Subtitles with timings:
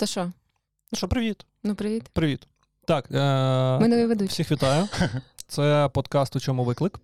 [0.00, 0.24] То що?
[0.92, 1.46] Ну що, привіт.
[1.64, 2.08] Ну, привіт.
[2.12, 2.46] Привіт.
[2.86, 4.32] Так, е- Ми нові ведучі.
[4.32, 4.88] всіх вітаю.
[5.46, 7.00] Це подкаст У чому виклик.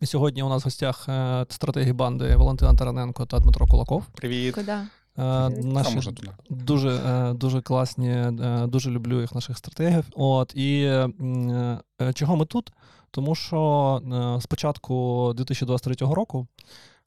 [0.00, 4.04] І сьогодні у нас в гостях е, стратегі банди Валентина Тараненко та Дмитро Кулаков.
[4.06, 4.54] Привіт.
[4.54, 4.72] Куди?
[4.72, 4.86] Е,
[5.16, 5.64] Привіт.
[5.64, 6.28] Наші можна туди.
[6.50, 10.04] дуже, е, дуже класні, е, дуже люблю їх наших стратегів.
[10.14, 12.72] От і м, е, чого ми тут?
[13.10, 14.00] Тому що
[14.36, 16.46] е, з початку 2023 року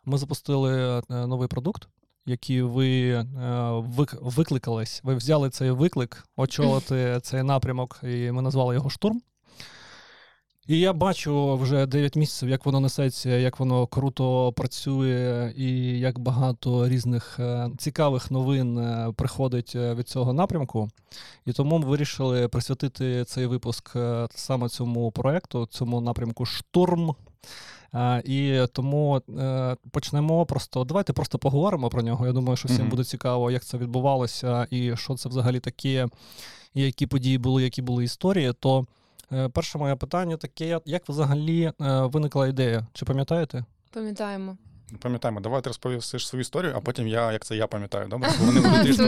[0.05, 1.87] ми запустили е, новий продукт,
[2.27, 3.25] який ви е,
[4.21, 5.01] викликались.
[5.03, 9.21] Ви взяли цей виклик, очолити цей напрямок, і ми назвали його штурм.
[10.67, 16.19] І я бачу вже 9 місяців, як воно несеться, як воно круто працює, і як
[16.19, 20.89] багато різних е, цікавих новин е, приходить від цього напрямку.
[21.45, 23.95] І тому ми вирішили присвятити цей випуск
[24.29, 27.15] саме цьому проекту, цьому напрямку штурм.
[27.93, 30.83] Е, І тому е, почнемо просто.
[30.83, 32.25] Давайте просто поговоримо про нього.
[32.27, 32.89] Я думаю, що всім Мгм.
[32.89, 36.07] буде цікаво, як це відбувалося, і що це взагалі таке,
[36.73, 38.53] і які події були, які були історії.
[38.59, 38.85] То
[39.31, 42.87] е, перше моє питання таке: як взагалі виникла ідея?
[42.93, 43.65] Чи пам'ятаєте?
[43.93, 44.57] Пам'ятаємо.
[44.99, 48.29] Пам'ятаємо, давай ти розповісиш свою історію, а потім я, як це я пам'ятаю, добре?
[48.39, 49.03] Бо вони будуть трішки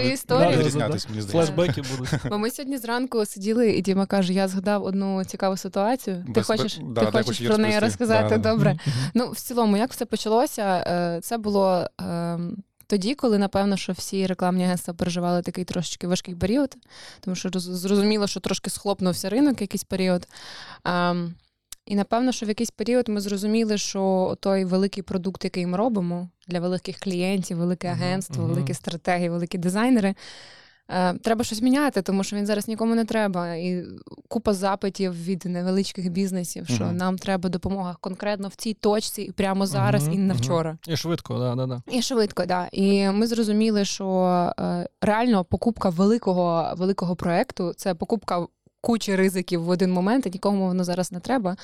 [0.58, 1.54] відрізнятися, мені здається.
[1.54, 2.10] Флешбеки будуть.
[2.30, 6.26] Бо ми сьогодні зранку сиділи, і Діма каже: я згадав одну цікаву ситуацію.
[6.36, 8.30] Ти хочеш, да, ти хочеш про неї розказати?
[8.30, 8.50] Да, да.
[8.52, 8.78] Добре.
[9.14, 10.84] Ну, в цілому, як все почалося?
[10.88, 16.36] Е, Це було ем, тоді, коли напевно, що всі рекламні агентства переживали такий трошечки важкий
[16.36, 16.76] період,
[17.22, 20.28] тому що роз- зрозуміло, що трошки схлопнувся ринок якийсь період.
[21.90, 26.30] І напевно, що в якийсь період ми зрозуміли, що той великий продукт, який ми робимо
[26.48, 28.54] для великих клієнтів, велике агентство, мгм.
[28.54, 30.16] великі стратегії, великі дизайнери.
[30.90, 33.56] е, Треба щось міняти, тому що він зараз нікому не треба.
[33.56, 33.86] І
[34.28, 36.98] купа запитів від невеличких бізнесів, що Мгм.
[36.98, 40.78] нам треба допомога конкретно в цій точці, і прямо зараз, Мгм, і на вчора.
[40.88, 41.82] І швидко, да, да, да.
[41.92, 42.70] І швидко, да.
[42.72, 44.08] І ми зрозуміли, що
[44.60, 48.46] е, реально покупка великого, великого проекту це покупка.
[48.82, 51.58] Кучі ризиків в один момент, і нікому воно зараз не треба.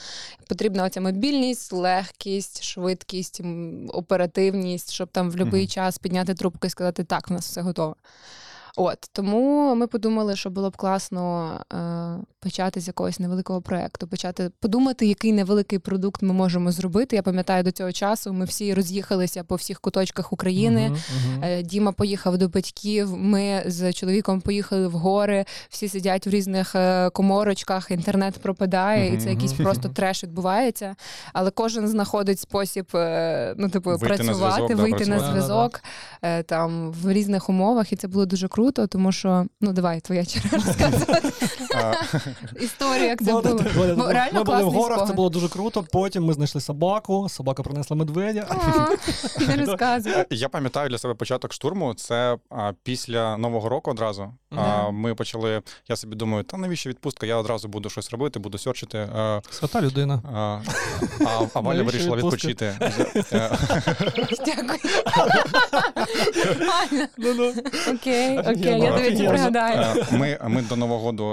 [0.47, 3.41] Потрібна оця мобільність, легкість, швидкість,
[3.87, 5.67] оперативність, щоб там в будь-який Мгм.
[5.67, 7.95] час підняти трубку і сказати, так, в нас все готово.
[8.77, 14.51] От тому ми подумали, що було б класно е, почати з якогось невеликого проекту, почати
[14.59, 17.15] подумати, який невеликий продукт ми можемо зробити.
[17.15, 18.33] Я пам'ятаю до цього часу.
[18.33, 20.91] Ми всі роз'їхалися по всіх куточках України.
[21.41, 23.17] Е, Діма поїхав до батьків.
[23.17, 25.45] Ми з чоловіком поїхали в гори.
[25.69, 27.91] Всі сидять в різних е, коморочках.
[27.91, 30.95] Інтернет пропадає, і це якийсь просто треш відбувається.
[31.33, 35.83] Але кожен знаходить спосіб, е, ну типу, Вийти на працювати, да, вийти на зв'язок
[36.45, 40.57] там в різних умовах, і це було дуже круто, тому що ну давай, твоя черга
[40.65, 41.31] розказувати
[42.61, 43.63] історію, як це Було- було.
[43.75, 45.85] було- Бо реально Ми були в горах, це було дуже круто.
[45.91, 48.47] Потім ми знайшли собаку, собака принесла медведя.
[48.49, 48.89] А,
[49.47, 50.13] Не розказуй.
[50.29, 51.93] Я пам'ятаю для себе початок штурму.
[51.93, 54.33] Це а, після Нового року одразу.
[54.57, 55.61] А, ми почали.
[55.89, 57.25] Я собі думаю, та навіщо відпустка?
[57.25, 58.97] Я одразу буду щось робити, буду серчити.
[59.15, 60.21] А, Свята людина.
[60.33, 60.59] а,
[61.25, 62.77] а, а Валя вирішила відпочити.
[64.45, 64.79] Дякую.
[67.93, 70.05] Окей, окей, я тобі це пригадаю.
[70.11, 71.25] Ми, ми до Нового до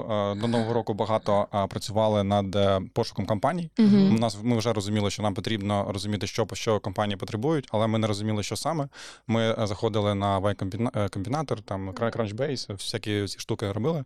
[0.49, 3.71] Нового року багато е, працювали над е, пошуком компаній.
[4.11, 7.99] У нас ми вже розуміли, що нам потрібно розуміти, що що компанії потребують, але ми
[7.99, 8.89] не розуміли, що саме.
[9.27, 14.05] Ми е, заходили на Y комбінатор, там Crunchbase, всякі ці штуки робили.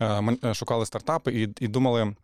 [0.00, 2.14] Е, Ми е, шукали стартапи і, і думали.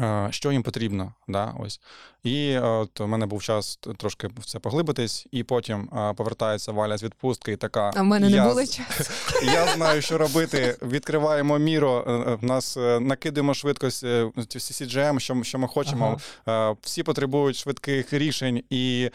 [0.00, 1.80] Е, Що їм потрібно, да, ось
[2.26, 6.72] і е, от у мене був час трошки в це поглибитись, і потім е, повертається
[6.72, 9.12] Валя з відпустки, і така А в мене не «Я було часу.
[9.44, 10.76] я знаю, що робити.
[10.82, 12.04] Відкриваємо міро.
[12.42, 16.18] В нас накидаємо швидкость е, ці всі CGM, що, що ми хочемо.
[16.48, 19.10] Е, Всі потребують швидких рішень, і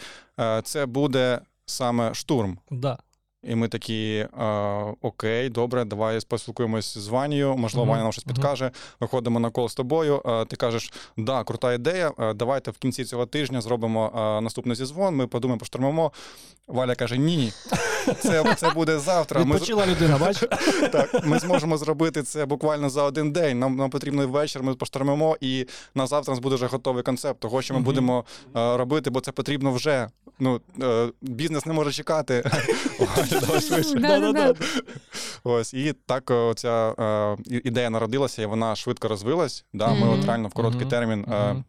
[0.64, 2.58] це буде саме штурм.
[2.72, 2.98] Да.
[3.44, 4.46] І ми такі: е,
[5.02, 7.58] окей, добре, давай поспілкуємось з Ванією.
[7.58, 8.72] Можливо, Мгм, Ваня нам щось підкаже.
[9.00, 10.22] Виходимо на кол з тобою.
[10.26, 12.12] е, Ти кажеш, да, крута ідея.
[12.20, 15.16] е, Давайте в кінці цього тижня зробимо е, наступний зізвон.
[15.16, 16.12] Ми подумаємо, поштурмимо.
[16.68, 17.54] Валя каже: Ні,
[18.20, 19.46] це, це буде завтра.
[19.46, 20.50] Ми з- людина, бачиш?
[20.92, 23.60] так, ми зможемо зробити це буквально за один день.
[23.60, 25.66] Нам, нам потрібно вечір, ми поштормимо, і
[25.96, 27.86] на завтра у нас буде вже готовий концепт того, що ми Мгм.
[27.86, 28.26] будемо
[28.58, 30.08] е, робити, бо це потрібно вже.
[30.40, 32.44] Ну, е, бізнес не може чекати.
[33.42, 33.96] Валя, давай швидше.
[33.96, 34.54] Да-да-да.
[35.44, 39.66] Ось і так е, ця е, ідея народилася, і вона швидко розвилась.
[39.74, 41.64] Да, Ми от реально в короткий термін е.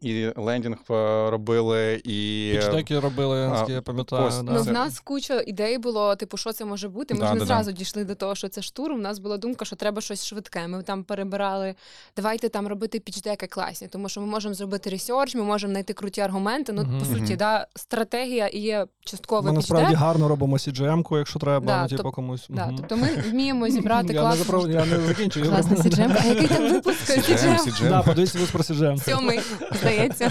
[0.00, 4.26] І лендінг е, робили, і Pitch deck и робили, наскільки я пам'ятаю.
[4.26, 4.52] ось, да.
[4.52, 7.14] Ну, в нас куча ідей було, типу, що це може бути.
[7.14, 7.46] Ми Да, ж не да, да.
[7.46, 8.94] зразу дійшли до того, що це штурм.
[8.94, 10.68] У нас була думка, що треба щось швидке.
[10.68, 11.74] Ми там перебирали,
[12.16, 15.70] давайте там робити pitch deck и класні, тому що ми можемо зробити research, ми можемо
[15.72, 16.72] знайти круті аргументи.
[16.72, 16.98] Ну, Мгм.
[16.98, 21.82] по суті, да, стратегія і є Ми частковий насправді гарно робимо CGM-ку, якщо треба, Да,
[21.82, 22.46] ну, типу, тоб- комусь.
[22.48, 22.76] Да, Мгм.
[22.76, 24.68] тобто ми вміємо зібрати я, не запро...
[24.68, 25.46] я не закінчую.
[25.50, 26.16] класний CGM.
[26.22, 27.58] А який там випуск CGM, CGM?
[27.70, 28.04] CGM.
[28.04, 29.04] Подивіться ви про CGM.
[29.10, 29.40] Сьомий,
[29.92, 30.30] здається.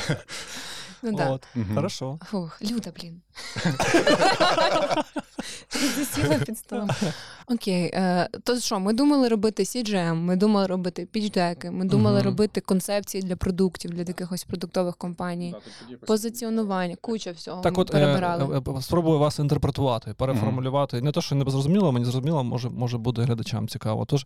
[1.05, 1.31] Ну так.
[1.31, 1.75] От, Мгм.
[1.75, 2.19] Хорошо.
[2.25, 3.21] Фух, Люда, блін.
[5.97, 6.89] Засіла під столом.
[7.47, 12.25] Окей, е, то що, ми думали робити CGM, ми думали робити пічдеки, ми думали Мгм.
[12.25, 15.55] робити концепції для продуктів, для якихось продуктових компаній,
[16.07, 17.61] позиціонування, куча всього.
[17.61, 18.61] Так ми от, е, перебирали.
[18.67, 21.01] е, е, спробую вас інтерпретувати, переформулювати.
[21.01, 24.05] Не те, що не зрозуміло, мені зрозуміло, може, може буде глядачам цікаво.
[24.05, 24.25] Тож е,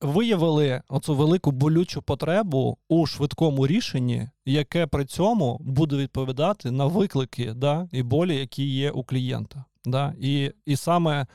[0.00, 7.52] виявили оцю велику болючу потребу у швидкому рішенні, яке при цьому буде відповідати на виклики
[7.52, 9.64] да, і болі, які є у клієнта.
[9.84, 10.14] Да?
[10.20, 11.26] І, і саме.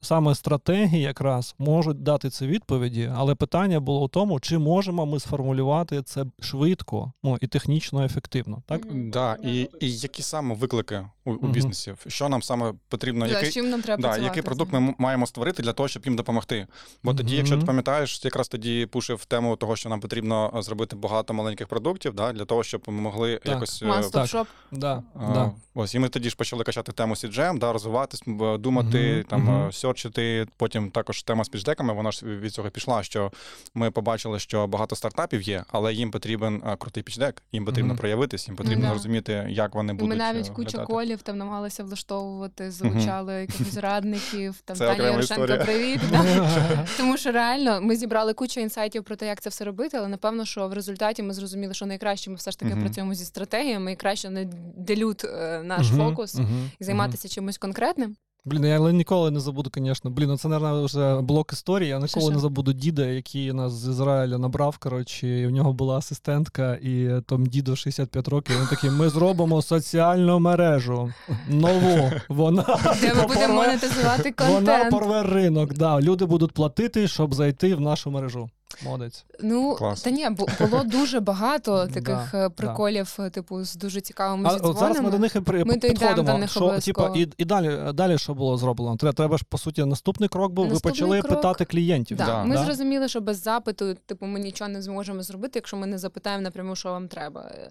[0.00, 5.20] Саме стратегії якраз можуть дати ці відповіді, але питання було в тому, чи можемо ми
[5.20, 8.62] сформулювати це швидко ну, і технічно ефективно.
[8.66, 8.82] Так?
[9.10, 11.94] Да, і, і які саме виклики у, у бізнесі?
[12.06, 13.26] Що нам саме потрібно?
[13.26, 16.16] Да, який, чим нам треба да, який продукт ми маємо створити для того, щоб їм
[16.16, 16.66] допомогти?
[17.02, 20.96] Бо тоді, якщо ти пам'ятаєш, якраз тоді пушив тему того, що нам потрібно е, зробити
[20.96, 23.46] багато маленьких продуктів, да, для того, щоб ми могли Так.
[23.54, 23.82] якось.
[23.82, 24.26] е, Так.
[24.26, 24.46] shop.
[24.72, 25.50] Да, А, да.
[25.74, 29.70] Ось, і ми тоді ж почали качати тему CGM, да, розвиватись, б- думати, там,
[30.18, 30.46] е.
[30.56, 33.32] Потім також тема з пічдеками, вона ж від цього пішла, що
[33.74, 37.98] ми побачили, що багато стартапів є, але їм потрібен крутий пічдек, їм потрібно Мгм.
[37.98, 38.92] проявитись, їм потрібно да.
[38.92, 40.84] розуміти, як вони будуть ми навіть е, глядати.
[40.92, 46.00] колів там намагалися влаштовувати, залучали якихось радників, там Таня Ярошенко, привіт.
[46.96, 50.44] Тому що реально ми зібрали кучу інсайтів про те, як це все робити, але напевно,
[50.44, 53.96] що в результаті ми зрозуміли, що найкраще ми все ж таки працюємо зі стратегіями і
[53.96, 54.44] краще не
[54.76, 56.40] делют е, наш фокус
[56.78, 58.16] і займатися чимось конкретним.
[58.46, 60.10] Блін, я але ніколи не забуду, звісно.
[60.10, 61.90] Блін, ну це, мабуть, вже блок історії.
[61.90, 64.78] Я ніколи не забуду діда, який нас з Ізраїля набрав.
[64.78, 68.56] Коротше, і в нього була асистентка, і там діду 65 років.
[68.60, 71.12] Він такий: ми зробимо соціальну мережу
[71.48, 72.10] нову.
[72.28, 75.74] Вона Де ми будемо монетизувати Вона порве ринок.
[75.74, 76.00] Да.
[76.00, 78.50] Люди будуть платити, щоб зайти в нашу мережу.
[78.84, 79.24] Молодець.
[79.40, 80.02] Ну Клас.
[80.02, 84.56] та ні, бу- було дуже багато таких е, приколів, е, типу, з дуже цікавими А
[84.56, 86.22] от зараз ми до них і при- Ми підходимо.
[86.32, 88.96] до них що, типа, і, і далі, далі що було зроблено?
[88.96, 90.68] Треба, треба ж, по суті, наступний крок був.
[90.68, 92.16] Наступний ви почали крок- питати клієнтів.
[92.16, 92.26] Да.
[92.26, 92.44] Да.
[92.44, 92.64] Ми Да?
[92.64, 96.76] зрозуміли, що без запиту, типу, ми нічого не зможемо зробити, якщо ми не запитаємо напряму,
[96.76, 97.50] що вам треба.
[97.54, 97.70] Е,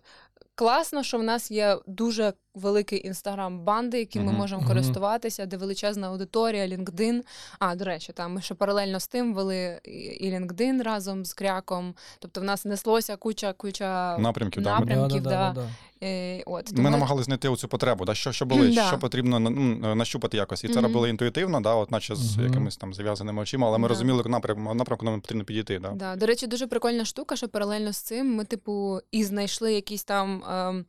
[0.56, 4.42] Класно, що в нас є дуже великий інстаграм банди, яким ми Мгм.
[4.42, 4.69] можемо Мгм.
[4.69, 7.22] користуватися, де величезна аудиторія, LinkedIn.
[7.60, 11.34] А, до речі, там ми ще паралельно з тим вели і- і LinkedIn разом з
[11.34, 11.94] кряком.
[12.19, 15.62] Тобто в нас неслося куча куча Напрямків, напрямків, Да-да-да, да.
[15.62, 15.68] да.
[16.07, 18.88] Е, от, Ми тому- намагалися знайти оцю потребу, да, що, що болить, Да.
[18.88, 20.63] що потрібно ну, нащупати якось.
[20.63, 22.48] І це робили інтуїтивно, да, от наче з Мгм.
[22.48, 23.90] якимись там зав'язаними очима, але ми Да.
[23.90, 25.80] розуміли напрямку, напрямку нам потрібно підійти.
[25.80, 25.92] Да.
[25.92, 26.16] Да.
[26.16, 30.44] До речі, дуже прикольна штука, що паралельно з цим ми, типу, і знайшли якісь там.
[30.50, 30.86] Ем,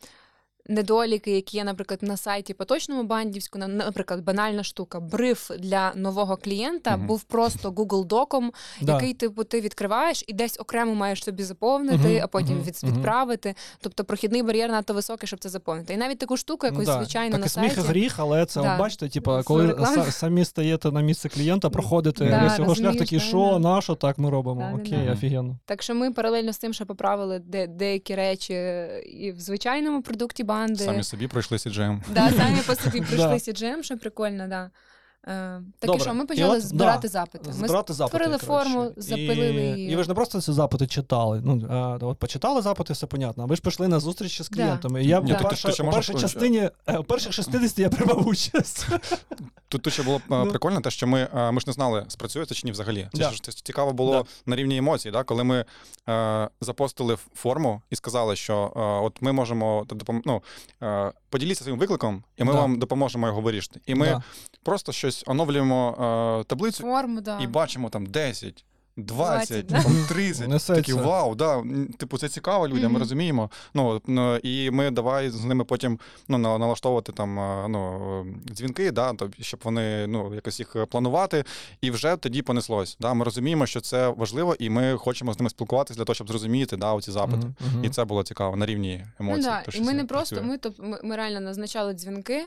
[0.68, 5.00] Недоліки, які є, наприклад, на сайті поточному бандівську, наприклад, банальна штука.
[5.00, 7.06] Бриф для нового клієнта Мгм.
[7.06, 8.92] був просто Google доком, Да.
[8.92, 13.54] який типу ти відкриваєш і десь окремо маєш собі заповнити, Мгм, а потім від, відправити.
[13.80, 15.94] Тобто прохідний бар'єр надто високий, щоб це заповнити.
[15.94, 16.98] І навіть таку штуку, якусь Ну да.
[16.98, 17.88] звичайно так, на і сміх сайті.
[17.88, 18.78] гріх, але це Да.
[18.78, 23.18] бачите, типу, коли са- самі стаєте на місце клієнта, проходите Да, весь його шлях, такий,
[23.18, 23.58] да, що, да.
[23.58, 24.70] на що так ми робимо?
[24.80, 25.12] Окей, да.
[25.12, 25.58] офігенно.
[25.64, 28.54] Так що ми паралельно з тим, що поправили де, деякі речі
[29.20, 30.84] і в звичайному продукті банди.
[30.84, 32.00] Самі собі пройшли CGM.
[32.08, 33.34] Да, самі по собі прийшли Да.
[33.34, 34.70] CGM, що прикольно, да.
[35.28, 35.96] Е, так Добре.
[36.00, 37.44] і що, ми І почали от, збирати да, запити.
[37.48, 38.70] Ми Збирати запити, створили коротше.
[38.70, 39.92] форму, запилили і, її.
[39.92, 41.40] І ви ж не просто ці запити читали.
[41.44, 43.42] Ну, а, от почитали запити, все понятно.
[43.42, 44.56] А ви ж пішли на зустрічі з Да.
[44.56, 45.04] клієнтами.
[45.04, 47.78] І я Ні, в тут перша- ще у можна першій частині, е, у перших 60
[47.78, 48.86] я приймав участь.
[49.68, 50.46] Тут, тут ще було е, Ну.
[50.50, 53.08] прикольно, те, що ми, е, ми ж не знали, спрацює це чи ні взагалі.
[53.12, 53.30] Це Да.
[53.30, 54.24] ж цікаво було Да.
[54.46, 55.24] на рівні емоцій, да?
[55.24, 55.64] коли ми
[56.08, 60.22] е, запостили форму і сказали, що е, от ми можемо допом...
[60.24, 60.42] ну,
[60.82, 62.58] е, поділіться своїм викликом, і ми Да.
[62.60, 63.80] вам допоможемо його вирішити.
[63.86, 64.22] І ми Да.
[64.62, 65.90] просто щось оновлюємо
[66.40, 67.38] е, таблицю Форму, да.
[67.40, 68.64] і бачимо там 10.
[68.96, 70.74] 20, 20, там 30, Несеться.
[70.74, 71.62] такі вау, да,
[71.98, 73.50] типу, це цікаво людям, ми розуміємо.
[73.74, 75.98] Ну, ну, і ми давай з ними потім
[76.28, 80.76] ну, на- налаштовувати там е, ну, е, дзвінки, да, то, щоб вони ну, якось їх
[80.90, 81.44] планувати,
[81.80, 82.96] і вже тоді понеслось.
[83.00, 83.14] Да.
[83.14, 86.76] Ми розуміємо, що це важливо, і ми хочемо з ними спілкуватися для того, щоб зрозуміти
[86.76, 87.46] да, оці запити.
[87.46, 87.84] Мгм.
[87.84, 89.40] І це було цікаво на рівні емоцій.
[89.40, 89.62] Ну, да.
[89.62, 92.46] то, І ми не просто, ми, то, ми, ми реально назначали дзвінки.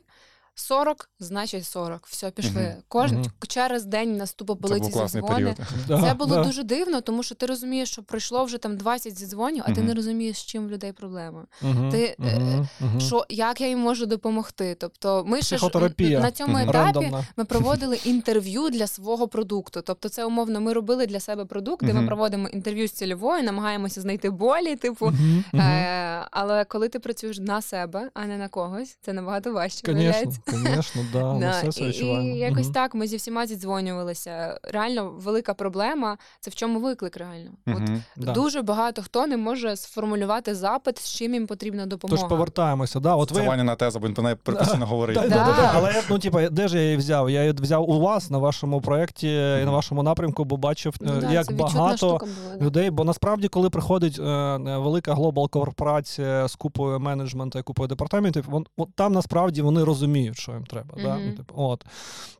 [0.59, 2.07] 40, значить 40.
[2.07, 2.61] Все, пішли.
[2.61, 2.73] Мгм.
[2.87, 3.31] Кожен Мгм.
[3.47, 5.55] через день наступив Це полиці був дзвони.
[5.87, 6.43] Да, Це було да.
[6.43, 9.93] дуже дивно, тому що ти розумієш, що пройшло вже там 20 зідзвонів, а ти не
[9.93, 11.45] розумієш, з чим в людей проблема.
[11.91, 12.67] Ти, е.
[12.99, 14.75] Що як я їм можу допомогти?
[14.79, 17.27] Тобто, ми ще ж на цьому етапі Рандомна.
[17.37, 19.81] ми проводили інтерв'ю для свого продукту.
[19.81, 24.01] Тобто, це умовно, ми робили для себе продукт, де ми проводимо інтерв'ю з цільовою, намагаємося
[24.01, 25.13] знайти болі, типу.
[25.53, 29.85] Е, але коли ти працюєш на себе, а не на когось, це набагато важче.
[29.85, 32.27] Конечно, конечно, да, ми Да, все це і, відчуваємо.
[32.35, 34.59] і якось так ми зі всіма зідзвонювалися.
[34.63, 37.51] Реально велика проблема це в чому виклик реально.
[37.67, 37.81] От
[38.17, 38.31] Да.
[38.31, 42.21] дуже багато хто не може сформулювати запит, з чим їм потрібна допомога.
[42.21, 42.99] Тож повертаємося.
[42.99, 43.47] Да, от Це ви...
[43.47, 45.15] Ваніна теза, бо він про неї постійно говорить.
[45.15, 45.29] Да, Да.
[45.29, 45.71] да, да, да.
[45.75, 47.29] Але ну, типа, де ж я її взяв?
[47.29, 49.27] Я її взяв у вас на вашому проєкті
[49.61, 52.19] і на вашому напрямку, бо бачив, е, Ну, да, як багато
[52.61, 52.89] людей.
[52.89, 58.45] Бо насправді, коли приходить е, е, велика глобал корпорація з купою менеджменту і купою департаментів,
[58.49, 60.95] вон, от там насправді вони розуміють, що їм треба.
[61.03, 61.17] Да?
[61.17, 61.85] Ну, типу, от.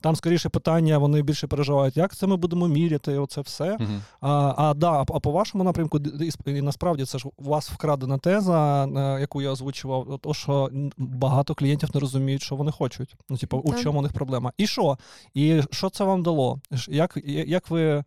[0.01, 3.77] Там скоріше питання, вони більше переживають, як це ми будемо міряти, оце все.
[3.79, 4.01] Мгм.
[4.21, 5.99] А, а, да, а по вашому напрямку,
[6.45, 11.55] і насправді це ж у вас вкрадена теза, е, яку я озвучував, то що багато
[11.55, 13.15] клієнтів не розуміють, що вони хочуть.
[13.29, 14.51] Ну, типу, у чому у них проблема.
[14.57, 14.97] І що?
[15.33, 16.59] І що це вам дало?
[16.87, 18.03] Як, як ви.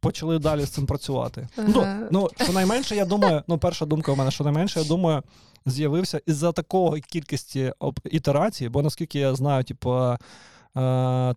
[0.00, 1.48] Почали далі з цим працювати.
[1.56, 2.08] Ну, Ага.
[2.10, 5.22] ну, щонайменше, я думаю, ну, перша думка у мене, щонайменше, я думаю,
[5.66, 7.72] з'явився із-за такої кількості
[8.04, 10.16] ітерацій, бо наскільки я знаю, типу, е,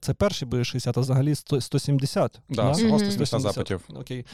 [0.01, 2.39] це перший буде 60, а взагалі 100, 170.
[2.49, 2.71] Да, да?
[2.71, 2.99] всього Мгм.
[2.99, 3.81] 170 запитів.
[3.95, 4.25] Окей.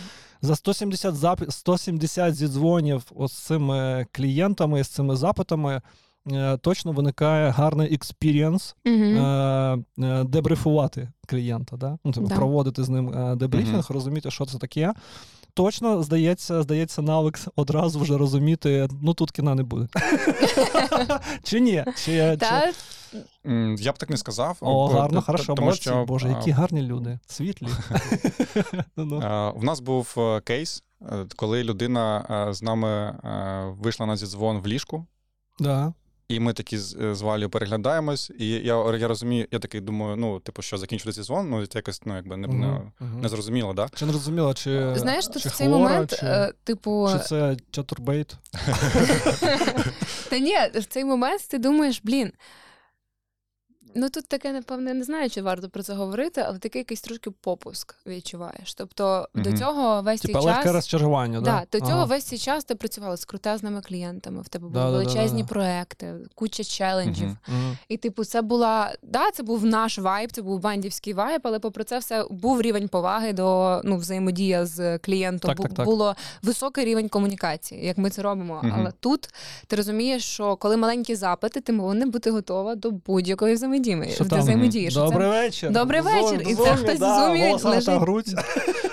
[0.42, 1.46] За 170 запи...
[1.50, 5.82] 170 зідзвонів з цими клієнтами, з цими запитами.
[6.32, 8.76] Е, Точно виникає гарний experience
[10.26, 11.98] дебрифувати клієнта, да?
[12.04, 12.36] ну, типу, Да.
[12.36, 14.94] проводити з ним дебрифінг, розуміти, що це таке.
[15.54, 19.88] Точно, здається, здається, навик одразу вже розуміти, ну тут кіна не буде.
[21.44, 21.84] Чи ні?
[21.88, 22.38] Чи, чи...
[22.38, 22.72] Та,
[23.80, 24.58] Я б так не сказав.
[24.62, 25.82] О, бо- гарно, хорошо, тому молодці.
[25.82, 27.68] що, Боже, які гарні люди, світлі.
[29.56, 30.84] У нас був кейс,
[31.36, 33.16] коли людина з нами
[33.80, 35.06] вийшла на зідзвон в ліжку,
[35.60, 35.94] Да.
[36.30, 38.32] І ми такі з, е, з Валею переглядаємось.
[38.40, 42.02] І я, я розумію, я такий думаю, ну, типу, що закінчувати сезон, ну, це якось
[42.06, 43.90] ну, якби не, Мгм, не, не зрозуміло, да?
[43.96, 47.20] Чи не розуміла, чи, знаєш, тут чи в цей хвора, момент, чи, е, типу, чи
[47.20, 48.36] це чатурбейт?
[50.30, 52.32] Та ні, в цей момент ти думаєш, блін.
[53.96, 57.32] Ну тут таке, напевне, не знаю, чи варто про це говорити, але такий якийсь трошки
[57.32, 58.74] попуск відчуваєш.
[58.74, 60.66] Тобто до цього весь Типа цей час.
[60.66, 61.80] розчарування, Да, да?
[61.80, 62.06] до цього Ага.
[62.06, 64.98] весь цей час ти працювала з крутезними клієнтами, в тебе були Да-да-да-да.
[65.10, 67.38] величезні проекти, куча челенджів.
[67.48, 67.78] Мгм.
[67.90, 71.84] І, типу, це була да, це був наш вайб, це був бандівський вайб, але попри
[71.84, 75.50] це все був рівень поваги до ну, взаємодія з клієнтом.
[75.50, 75.86] Так, Бу- так, так.
[75.86, 78.62] Було високий рівень комунікації, як ми це робимо.
[78.78, 79.30] Але тут
[79.68, 83.79] ти розумієш, що коли маленькі запити, ти повинна бути готова до будь-якої взаємодії.
[84.16, 84.40] Що до там?
[84.40, 84.92] взаємодії.
[84.92, 85.72] що Добрий вечір.
[85.72, 86.40] Добрий В вечір.
[86.40, 87.90] зумі, І це хтось да, зумі лежить.
[88.00, 88.26] грудь.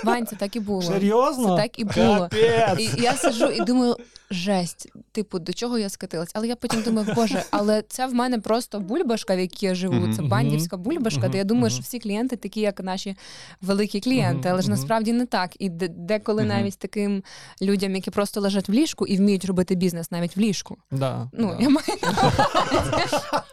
[0.05, 0.83] Вань, це так і було.
[0.83, 1.57] Серйозно?
[1.57, 2.19] Це так і було.
[2.19, 2.81] Капець.
[2.99, 3.97] І я сиджу і думаю,
[4.30, 6.30] жесть, типу, до чого я скатилась?
[6.35, 10.14] Але я потім думаю, боже, але це в мене просто бульбашка, в якій я живу.
[10.14, 13.16] Це бандівська бульбашка, де я думаю, що всі клієнти такі, як наші
[13.62, 14.49] великі клієнти.
[14.49, 15.50] Але ж насправді не так.
[15.59, 17.23] І деколи навіть таким
[17.62, 20.76] людям, які просто лежать в ліжку і вміють робити бізнес навіть в ліжку.
[20.90, 21.62] Да, Ну, да.
[21.62, 21.87] я маю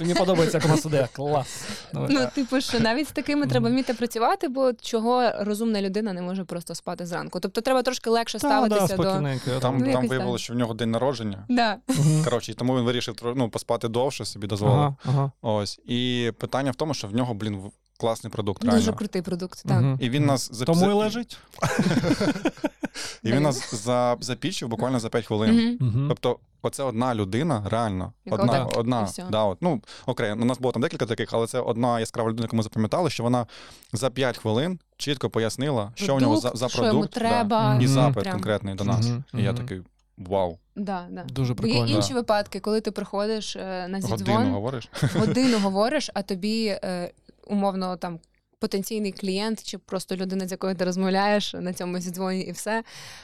[0.00, 1.10] Мені подобається, сидить.
[1.12, 1.64] Клас.
[1.92, 6.44] Ну, типу, що навіть з такими треба вміти працювати, бо чого розумна людина не може
[6.44, 7.40] просто спати зранку.
[7.40, 9.20] Тобто треба трошки легше ставитися да, до.
[9.52, 11.44] Я Там, Ну, там виявилося, що в нього день народження.
[11.48, 11.76] Да.
[12.24, 14.76] Коротше, і тому він вирішив ну, поспати довше, собі дозволив.
[14.78, 15.32] Ага, ага.
[15.42, 15.80] Ось.
[15.86, 17.60] І питання в тому, що в нього, блін,
[17.98, 18.64] класний продукт.
[18.64, 18.78] Реально.
[18.78, 19.62] Дуже крутий продукт.
[19.62, 19.80] Так.
[19.80, 19.98] Мгм.
[20.00, 21.38] І він нас за- Тому і лежить.
[23.22, 25.78] І він нас за, запічив буквально за 5 хвилин.
[26.08, 28.12] Тобто, оце одна людина, реально.
[28.30, 32.00] Одна, одна, да, от, ну, окей, у нас було там декілька таких, але це одна
[32.00, 33.46] яскрава людина, яку ми запам'ятали, що вона
[33.92, 37.78] за 5 хвилин чітко пояснила, що у нього за, за що йому продукт да, треба.
[37.82, 38.32] І запит Прям.
[38.32, 39.10] конкретний до нас.
[39.34, 39.82] І я такий
[40.18, 41.24] вау, Да, да.
[41.24, 41.96] Дуже Бо є прикольно.
[41.96, 44.88] інші випадки, коли ти приходиш е, на годину зідзвон, говориш.
[45.16, 47.12] годину говориш, а тобі е,
[47.48, 48.18] умовно там.
[48.60, 52.82] Потенційний клієнт чи просто людина, з якою ти розмовляєш на цьому зідзвоні, і все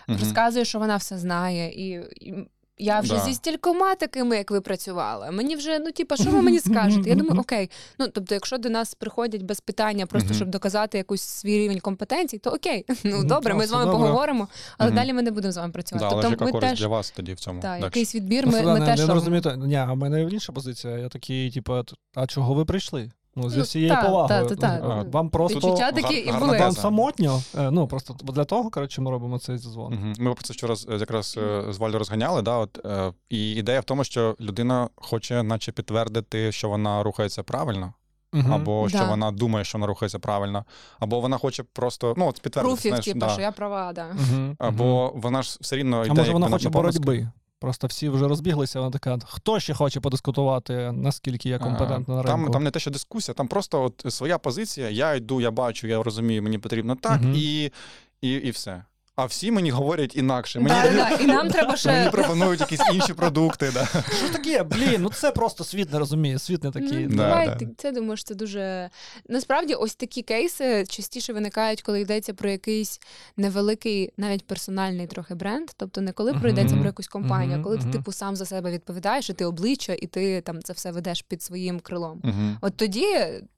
[0.09, 0.19] Мгм.
[0.21, 1.89] розказує, що вона все знає, і,
[2.21, 2.35] і
[2.79, 3.21] я вже Да.
[3.21, 5.31] зі стількома такими, як ви працювали.
[5.31, 7.09] Мені вже ну, типа, що ви мені скажете?
[7.09, 7.71] Я думаю, окей.
[7.99, 10.37] Ну тобто, якщо до нас приходять без питання, просто Мгм.
[10.37, 13.99] щоб доказати якийсь свій рівень компетенцій, то окей, ну Ну, добре, ми з вами добре.
[14.01, 16.07] поговоримо, але далі ми не будемо з вами працювати.
[16.09, 17.61] Да, але тобто, яка ми теж для вас тоді в цьому?
[17.63, 18.43] та, якийсь відбір.
[18.43, 20.99] Просто, Ми, да, ми не, теж не розумієте, ні, а в мене інша позиція.
[20.99, 21.83] Я такий, типу,
[22.15, 23.11] а чого ви прийшли?
[23.37, 24.29] Ну, зі Ну, всією та, повагою.
[24.49, 25.03] та, та, та.
[25.13, 26.59] Вам просто такі і були.
[26.59, 27.41] вам самотньо.
[27.59, 30.15] Е, Ну просто для того, коротше, ми робимо цей дзвон.
[30.19, 32.43] Ми про це вчора з- якраз е, з Валю розганяли.
[32.43, 37.43] Да, от, е, і ідея в тому, що людина хоче, наче підтвердити, що вона рухається
[37.43, 37.93] правильно,
[38.33, 38.53] Мгм.
[38.55, 39.05] або що Да.
[39.11, 40.65] вона думає, що вона рухається правильно,
[40.99, 42.75] або вона хоче просто ну, підтвердити.
[42.91, 43.29] Пруфів, типу, да.
[43.29, 44.07] що я права, да.
[44.13, 44.57] Мгм.
[44.59, 46.11] Або вона ж все рівно йде.
[46.11, 47.29] А може вона хоче боротьби?
[47.65, 52.41] Просто всі вже розбіглися, вона така, хто ще хоче подискутувати, наскільки я компетентна на Там,
[52.41, 52.53] ринку?
[52.53, 54.91] там не те, що дискусія, там просто от своя позиція.
[54.91, 57.33] Я йду, я бачу, я розумію, мені потрібно так, угу.
[57.35, 57.73] і,
[58.21, 58.85] і, і все.
[59.17, 60.61] А всі мені говорять інакше.
[60.61, 63.71] Мені, Да, да, І нам треба мені пропонують якісь інші продукти.
[63.75, 63.87] Да.
[64.19, 64.63] Що таке?
[64.63, 67.07] Блін, ну це просто світ не розуміє, світ не такий.
[67.07, 67.55] Ну, Да, давай, да.
[67.55, 68.91] ти- це думаю, що це дуже
[69.29, 73.01] насправді ось такі кейси частіше виникають, коли йдеться про якийсь
[73.37, 75.69] невеликий, навіть персональний трохи бренд.
[75.77, 78.71] Тобто не коли про йдеться про якусь компанію, а коли ти типу сам за себе
[78.71, 82.21] відповідаєш, і ти обличчя, і ти там це все ведеш під своїм крилом.
[82.25, 82.59] Мгм.
[82.61, 83.07] От тоді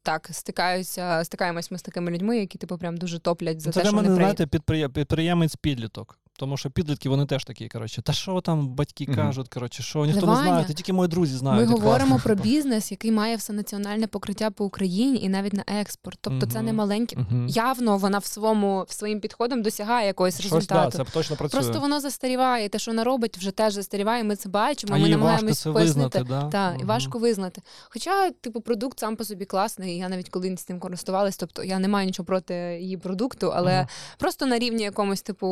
[0.07, 3.81] так стикаються, стикаємось ми з такими людьми, які типу прям дуже топлять за це те,
[3.81, 4.47] Це для що мене, вони знаєте,
[4.89, 6.19] підприємець підліток.
[6.39, 10.27] Тому що підлітки вони теж такі, коротше, та що там батьки кажуть, коротше, що ніхто
[10.27, 11.69] Ваня, не знає, то тільки мої друзі знають.
[11.71, 15.65] і говоримо класно, про бізнес, який має все національне покриття по Україні і навіть на
[15.67, 16.19] експорт.
[16.21, 16.67] Тобто це Мгм.
[16.67, 17.17] не маленькі.
[17.17, 17.47] Мгм.
[17.49, 20.97] Явно вона в своєму в своїм підходом досягає якогось Щось, да, результату.
[21.05, 21.61] це точно працює.
[21.61, 22.69] Просто воно застаріває.
[22.69, 24.25] Те, що вона робить, вже теж застаріває.
[24.25, 24.93] Ми це бачимо.
[24.97, 26.19] а ми намагаємось це пояснити.
[26.19, 26.71] визнати, да?
[26.71, 27.63] Так, і важко визнати.
[27.91, 31.79] Хоча, типу, продукт сам по собі класний, я навіть коли з тим користувалась, тобто я
[31.79, 33.87] не маю нічого проти її продукту, але
[34.19, 35.47] просто на рівні якомусь, типу,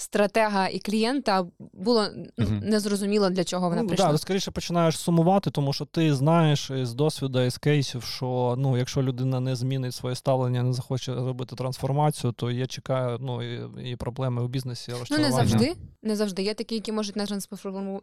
[0.00, 2.06] стратега і клієнта було
[2.38, 2.58] Мгм.
[2.58, 4.06] незрозуміло, для чого вона Ну, прийшла.
[4.06, 8.76] да, ти скоріше починаєш сумувати, тому що ти знаєш з досвіду, із кейсів, що ну,
[8.76, 13.90] якщо людина не змінить своє ставлення, не захоче робити трансформацію, то я чекаю ну, і,
[13.90, 14.92] і проблеми у бізнесі.
[15.10, 15.74] Ну, не завжди.
[16.02, 16.42] Не завжди.
[16.42, 18.02] Є такі, які можуть не трансформу...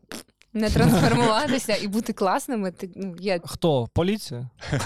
[0.54, 2.72] не трансформуватися і бути класними.
[2.72, 3.88] Ти, ну, є Хто?
[3.94, 4.50] Поліція?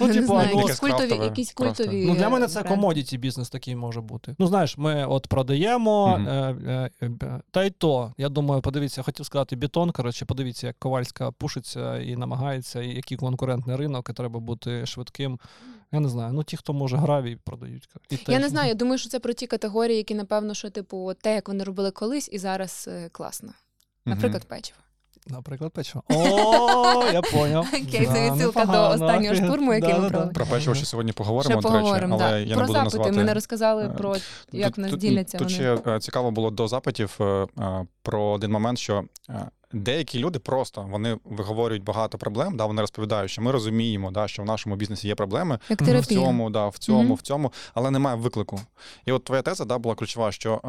[0.00, 2.04] Ну, не типу, знаю, ну, якісь культові, крафтове якісь культові.
[2.06, 2.68] Ну, для мене е, це бренди.
[2.68, 4.34] комодіті бізнес такий може бути.
[4.38, 6.28] Ну, знаєш, ми от продаємо, Мгм.
[6.28, 8.14] е, е, е, та й то.
[8.18, 9.90] Я думаю, подивіться, хотів сказати бетон.
[9.90, 15.38] Коротше, подивіться, як Ковальська пушиться і намагається, і який конкурентний ринок, і треба бути швидким.
[15.94, 16.32] Я не знаю.
[16.32, 17.88] Ну, ті, хто може гравій, продають.
[18.10, 21.12] І Я не знаю, я думаю, що це про ті категорії, які, напевно, що, типу,
[21.20, 23.52] те, як вони робили колись, і зараз е, класно.
[24.06, 24.78] Наприклад, печиво.
[25.26, 26.04] Наприклад, печиво.
[26.08, 27.66] О, я поняв.
[27.68, 30.32] Окей, це відсилка до останнього штурму, який ми провели.
[30.32, 32.18] Про печиво ще сьогодні поговоримо, до речі, поговоримо.
[32.20, 33.12] але я не Про буду запити назвати.
[33.16, 34.16] ми не розказали Е, про
[34.52, 38.50] як в нас діляться Тут ще е, цікаво було до запитів е, е, про один
[38.50, 43.50] момент, що е, деякі люди просто вони виговорюють багато проблем, да, вони розповідають, що ми
[43.50, 46.20] розуміємо, да, що в нашому бізнесі є проблеми, Як в терапія.
[46.20, 47.14] цьому, да, в цьому, Мгм.
[47.14, 48.60] в цьому, але немає виклику.
[49.06, 50.60] І от твоя теза да, була ключова, що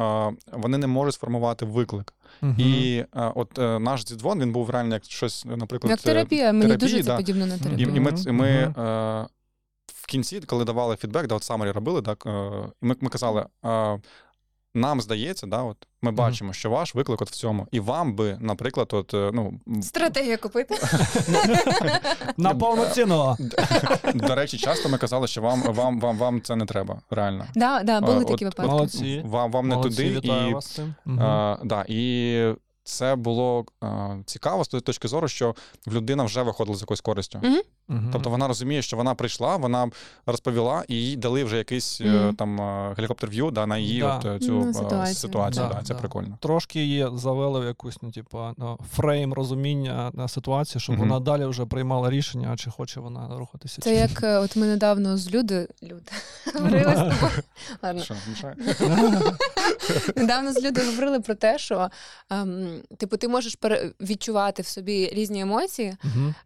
[0.52, 2.12] е, вони не можуть сформувати виклик.
[2.58, 6.52] І е, от е, наш дзвон він був реально як щось, наприклад, Як е, терапія,
[6.52, 7.16] мені терапії, дуже це да.
[7.16, 7.88] подібно на І, терапію.
[7.96, 8.84] і ми, Мгм, ми мгм.
[8.86, 9.26] е,
[9.86, 12.50] в кінці, коли давали фідбек, да, от самері робили, так, е,
[12.82, 14.00] і ми, ми казали, е,
[14.76, 17.66] нам здається, да, от, ми бачимо, що ваш виклик от в цьому.
[17.70, 20.74] І вам би, наприклад, от, е, ну, Стратегія купити.
[22.36, 23.36] На повноцінного.
[24.14, 27.46] до речі, часто ми казали, що вам, вам, вам, вам це не треба, реально.
[27.54, 28.72] Да, да, Е, були такі випадки.
[28.72, 29.22] Молодці.
[29.24, 30.06] Вам, вам не туди.
[30.06, 30.30] І,
[31.08, 35.54] е, і це було е, цікаво з тої точки зору, що
[35.88, 37.40] людина вже виходила з якоюсь користю.
[37.42, 37.60] Мгм.
[37.88, 38.10] Мгм.
[38.12, 39.90] Тобто вона розуміє, що вона прийшла, вона
[40.26, 42.34] розповіла, і їй дали вже якийсь Мгм.
[42.36, 44.16] там е, гелікоптер-в'ю да, на її Да.
[44.16, 45.14] от, е, цю Ну, ситуацію.
[45.14, 45.66] ситуацію.
[45.68, 46.00] Да, Да, це да.
[46.00, 46.38] прикольно.
[46.40, 51.08] Трошки її завели в якусь, ну, типу, ну, фрейм розуміння на ситуацію, щоб Мгм.
[51.08, 53.82] вона далі вже приймала рішення, чи хоче вона рухатися.
[53.82, 55.68] Це чи як от ми недавно з Люди.
[55.82, 56.02] Люд.
[56.54, 57.32] Говорили з тобою.
[57.82, 58.02] Ладно.
[58.02, 58.14] Що.
[60.16, 61.88] Недавно з люди говорили про те, що
[62.30, 63.58] ем, типу, ти можеш
[64.00, 65.96] відчувати в собі різні емоції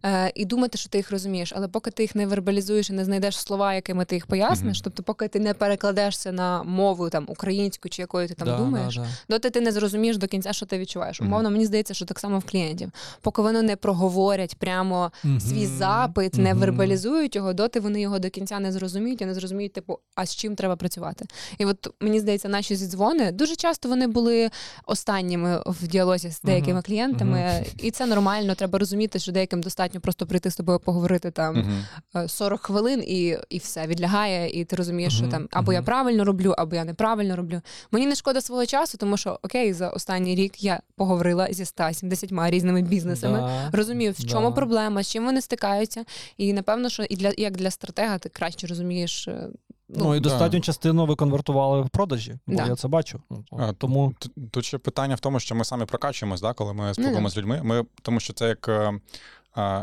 [0.05, 3.05] е, і думати, що ти їх розумієш, але поки ти їх не вербалізуєш і не
[3.05, 4.83] знайдеш слова, якими ти їх поясниш, Мгм.
[4.85, 8.97] тобто, поки ти не перекладешся на мову там українську чи якою ти там Да, думаєш,
[8.97, 9.09] да, да.
[9.29, 11.21] доти ти не зрозумієш до кінця, що ти відчуваєш.
[11.21, 11.31] Мгм.
[11.33, 12.91] Умовно, мені здається, що так само в клієнтів.
[13.21, 15.77] Поки вони не проговорять прямо свій Мгм.
[15.79, 19.99] запит, не вербалізують його, доти вони його до кінця не зрозуміють і не зрозуміють, типу,
[20.15, 21.25] а з чим треба працювати.
[21.59, 24.51] І от мені здається, наші зідзвони дуже часто вони були
[24.87, 28.55] останніми в діалозі з деякими клієнтами, і це нормально.
[28.55, 31.85] Треба розуміти, що деяким достатньо просто прийти з тобою поговорити там Мгм.
[32.17, 36.25] е, 40 хвилин, і, і все відлягає, і ти розумієш, що там або я правильно
[36.25, 37.61] роблю, або я неправильно роблю.
[37.91, 42.31] Мені не шкода свого часу, тому що окей, за останній рік я поговорила зі 170
[42.51, 43.39] різними бізнесами.
[43.39, 43.71] Да.
[43.79, 44.55] Розумію, в чому Да.
[44.55, 46.05] проблема, з чим вони стикаються,
[46.37, 49.29] і напевно, що і для як для стратега ти краще розумієш.
[49.29, 49.49] е,
[49.97, 50.29] Ну, і да.
[50.29, 52.67] достатню частину ви конвертували в продажі, бо Да.
[52.67, 53.21] я це бачу.
[53.31, 54.15] Ну, А, Тому
[54.51, 57.61] Тут ще питання в тому, що ми самі прокачуємось, да, коли ми спілкуємося з людьми.
[57.65, 58.93] Ми, тому що це як е,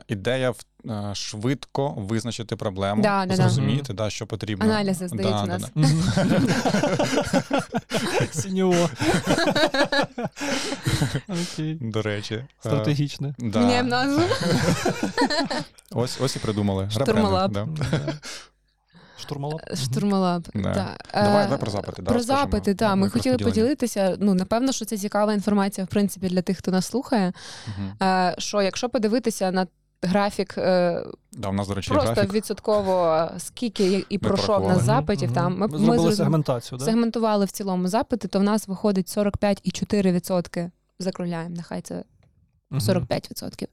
[0.07, 0.57] ідея в
[1.13, 3.35] швидко визначити проблему, Да, да, да.
[3.35, 4.65] зрозуміти, да, що потрібно.
[4.65, 5.71] Аналізи, здається, Да, у да, нас.
[5.75, 7.61] да.
[8.41, 8.89] Сіньово.
[11.81, 13.35] До речі, е, Стратегічне.
[13.39, 13.59] да.
[13.59, 14.21] Міняємо назву.
[15.91, 16.89] Ось ось і придумали.
[16.91, 17.57] Штурмолаб.
[19.29, 19.75] Ребрендинг, Да.
[19.75, 20.43] Штурмолап.
[20.55, 20.61] Да.
[20.61, 20.97] Да.
[21.13, 22.45] Давай- Е, давай про запити, Про розкажемо.
[22.51, 22.89] запити, так.
[22.95, 24.17] Ми Ми хотіли поділитися.
[24.19, 27.33] Ну, напевно, що це цікава інформація, в принципі, для тих, хто нас слухає.
[28.01, 29.67] Е, Що якщо подивитися на
[30.01, 31.03] графік, е,
[31.33, 32.33] Да, у нас, до речі, просто графік.
[32.33, 36.85] відсотково скільки і пройшов нас запитів, там ми, Ми ми зробили сегментацію, да?
[36.85, 40.71] сегментували в цілому запити, то в нас виходить 45,4%.
[40.99, 42.03] Закругляємо, нехай це.
[42.71, 43.67] 45%.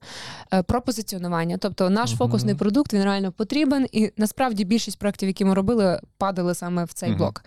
[0.54, 1.58] Е, Про позиціонування.
[1.58, 6.54] Тобто наш фокусний продукт він реально потрібен, і насправді більшість проєктів, які ми робили, падали
[6.54, 7.44] саме в цей блок.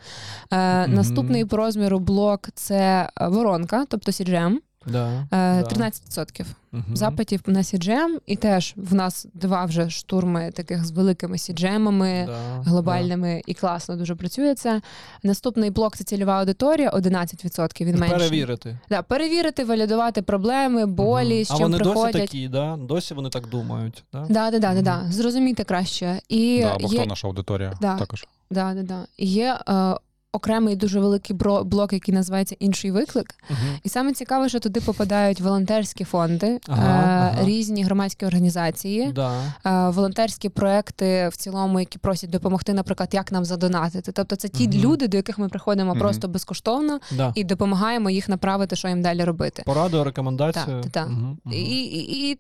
[0.52, 4.56] Е, Наступний по розміру блок це е, воронка, тобто CGM,
[4.92, 6.46] Да, е, 13%.
[6.72, 6.96] Мгм.
[6.96, 12.26] Запитів на CGM, і теж в нас два вже штурми таких з великими CGM-ами.
[12.26, 14.82] Да, Глобальними і класно дуже працює це.
[15.24, 17.86] Наступний блок це цільова аудиторія, 11%.
[17.86, 18.10] Він да.
[18.10, 18.78] Перевірити.
[18.90, 22.14] Да, перевірити, валідувати проблеми, болі, з а вони приходять.
[22.14, 22.78] досі такі, да?
[22.82, 24.04] Досі вони так думають.
[24.14, 24.26] Да?
[24.30, 25.12] Да, да, да, да, да.
[25.12, 26.20] Зрозуміти краще.
[26.30, 27.98] І Да, або є, хто наша аудиторія Да.
[27.98, 28.28] також.
[28.52, 29.06] да, да, да.
[29.18, 29.96] Є е,
[30.38, 33.36] окремий дуже великий блок, який називається інший виклик.
[33.50, 33.60] Мгм.
[33.84, 37.46] І саме цікаве, що туди попадають волонтерські фонди, Ага, е, ага.
[37.46, 39.12] різні громадські організації.
[39.16, 39.32] Да.
[39.66, 44.12] е, Волонтерські проекти в цілому, які просять допомогти, наприклад, як нам задонатити.
[44.12, 44.78] Тобто, це ті Мгм.
[44.80, 46.00] люди, до яких ми приходимо Мгм.
[46.00, 47.32] просто безкоштовно Да.
[47.36, 49.64] і допомагаємо їх направити, що їм далі робити.
[49.66, 50.82] Пораду, рекомендацію.
[50.84, 51.10] Так, так.
[51.52, 52.40] І, і, і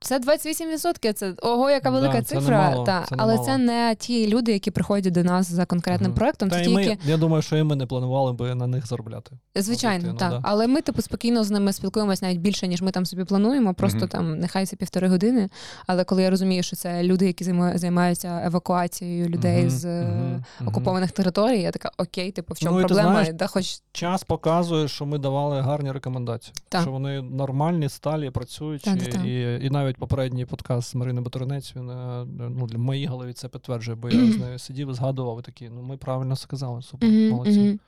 [0.00, 1.12] це 28%.
[1.12, 2.58] Це ого, яка Да, велика це цифра.
[2.64, 3.46] немало, та, це але немало.
[3.46, 6.18] це не ті люди, які приходять до нас за конкретним Мгм.
[6.18, 6.48] проектом.
[6.50, 8.86] Та Це ті, ми, які я думаю, що і ми не планували би на них
[8.86, 9.30] заробляти.
[9.54, 10.30] звичайно, так.
[10.30, 10.40] да.
[10.42, 13.74] Але ми типу спокійно з ними спілкуємося навіть більше, ніж ми там собі плануємо.
[13.74, 14.08] Просто Мгм.
[14.08, 15.48] там нехай це півтори години.
[15.86, 21.12] Але коли я розумію, що це люди, які займаються евакуацією людей Мгм, з е, окупованих
[21.12, 23.10] територій, я така окей, типу, в чому Ну, проблема?
[23.10, 26.54] знаєш, да, хоч Час показує, що ми давали гарні рекомендації.
[26.68, 26.82] Так.
[26.82, 28.90] Що вони нормальні, сталі, працюючі.
[29.24, 33.48] І, і навіть попередній подкаст з Мариною Батуринець, він е, ну, для моїй голові це
[33.48, 37.08] підтверджує, бо я з нею сидів і згадував і такі, ну ми правильно сказали, супер,
[37.10, 37.78] молодці.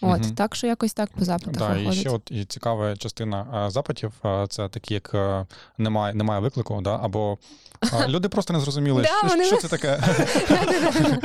[0.00, 0.34] От, Мгм.
[0.34, 4.12] так що якось так по запитах Да, і ще от і цікава частина а, запитів
[4.22, 5.46] а, це такі, як а,
[5.78, 7.38] немає, немає виклику, да, або
[8.08, 10.00] люди просто не зрозуміли, Да, що, вони що це таке.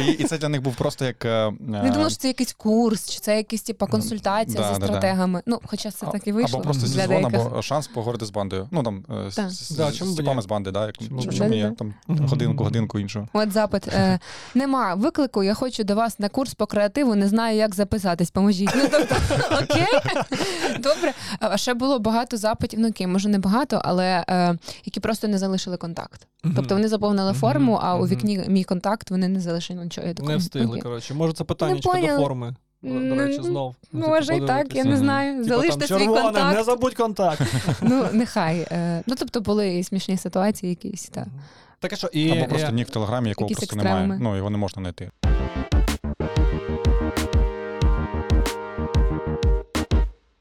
[0.00, 1.24] і, і це для них був просто як.
[1.24, 4.86] е, Не думала, що це якийсь курс, чи це якісь типа консультація Да, зі да,
[4.86, 4.86] да.
[4.86, 5.42] стратегами.
[5.46, 8.68] Ну, хоча це так і вийшло Або просто сезон, або шанс поговорити з бандою.
[8.70, 9.46] Ну там е, з, Так.
[9.76, 11.70] Да, з, з типами з банди, да, як, Чому Да-да-да.
[11.70, 13.28] там годинку, годинку іншу.
[13.32, 13.88] От запит.
[13.88, 14.18] Е,
[14.54, 18.70] нема виклику, я хочу до вас на курс по креативу, не знаю, як записатись, поможіть.
[18.76, 19.16] Ну, тобто,
[19.62, 19.86] окей.
[20.78, 21.12] Добре.
[21.40, 25.38] А ще було багато запитів, ну окей, може не багато, але е, які просто не
[25.38, 26.26] залишили контакт.
[26.44, 26.54] Мгм.
[26.56, 30.06] Тобто вони заповнили форму, а у вікні мій контакт вони не залишили нічого.
[30.06, 30.82] Я Не встигли, окей.
[30.82, 31.14] коротше.
[31.14, 32.54] Може, це питання до форми.
[32.82, 33.74] До, до речі, знов.
[33.92, 35.32] Ну, Може і типу, так, я не знаю.
[35.36, 36.56] Типу, Залиште свій контакт.
[36.56, 37.42] Не забудь контакт.
[37.82, 38.66] Ну, нехай.
[38.70, 41.26] Е, ну, тобто були і смішні ситуації якісь, так.
[41.80, 44.18] Так, що, і, Або просто і- нік в телеграмі, якого Якісь просто немає.
[44.20, 45.10] Ну, його не можна знайти.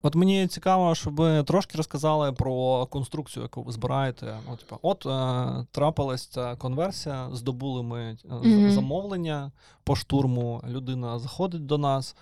[0.01, 4.39] От мені цікаво, щоб ви трошки розказали про конструкцію, яку ви збираєте.
[4.47, 8.71] От, типу, от е, трапилась ця конверсія, здобули ми mm-hmm.
[8.71, 9.51] Замовлення
[9.83, 10.63] по штурму.
[10.67, 12.15] Людина заходить до нас,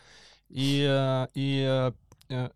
[0.50, 1.92] і, е, і е,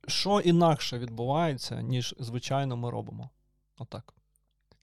[0.08, 3.30] що інакше відбувається, ніж звичайно ми робимо.
[3.78, 4.14] Отак.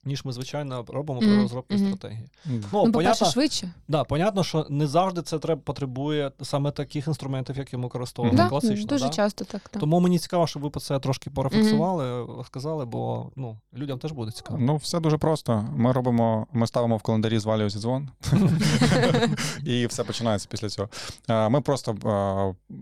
[0.05, 1.85] Ніж ми звичайно робимо при Мгм, розробці мгм.
[1.93, 2.29] стратегії.
[2.45, 3.73] Ну, Ну, Ну, понятно, швидше.
[3.87, 8.37] да, понятно, що не завжди це треба потребує саме таких інструментів, які ми використовуємо.
[8.37, 8.85] Да, класично.
[8.85, 9.11] дуже да?
[9.11, 9.69] часто так.
[9.69, 9.79] так.
[9.79, 14.31] Тому мені цікаво, щоб ви про це трошки порефлексували, сказали, бо ну, людям теж буде
[14.31, 14.59] цікаво.
[14.61, 15.65] Ну, все дуже просто.
[15.75, 18.09] Ми робимо, ми ставимо в календарі з Валію дзвон,
[19.65, 20.89] і все починається після цього.
[21.29, 22.75] Е, Ми просто е,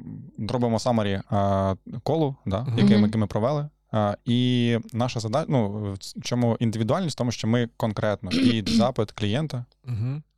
[0.49, 3.10] робимо summary е, call у, да, Мгм.
[3.19, 3.69] ми провели.
[4.25, 9.65] І наша задача, ну, в чому індивідуальність, в тому що ми конкретно під запит клієнта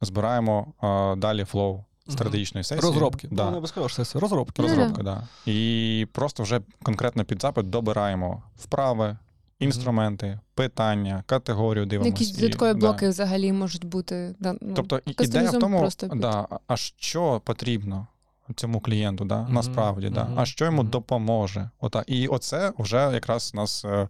[0.02, 0.74] збираємо
[1.18, 2.92] далі flow стратегічної сесії.
[2.92, 3.28] Розробки.
[3.32, 3.52] Да.
[3.52, 4.62] Ну, не ж сесії, розробки.
[4.62, 4.76] Ну, да.
[4.76, 5.28] Розробка, да.
[5.52, 9.18] І просто вже конкретно під запит добираємо вправи,
[9.60, 12.10] інструменти, питання, категорію дивимося.
[12.10, 14.36] Якісь додаткові блоки взагалі можуть бути.
[14.40, 18.08] Да, ну, Тобто ідея в тому, просто да, а що потрібно
[18.54, 21.70] цьому клієнту, да, Мгм, насправді, да, мгм, а що йому допоможе.
[21.80, 22.04] Ота.
[22.08, 24.08] І оце вже якраз нас е,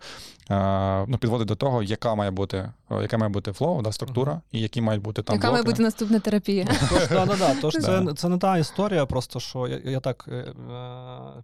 [0.52, 4.42] е, ну, підводить до того, яка має бути е, яке має бути flow, да, структура,
[4.52, 5.52] і які мають бути там Яка блоки.
[5.52, 6.68] має бути наступна терапія?
[6.90, 7.56] Тож, да, да, да.
[7.62, 10.54] Тож це, це не та історія, просто що я, я так е, е,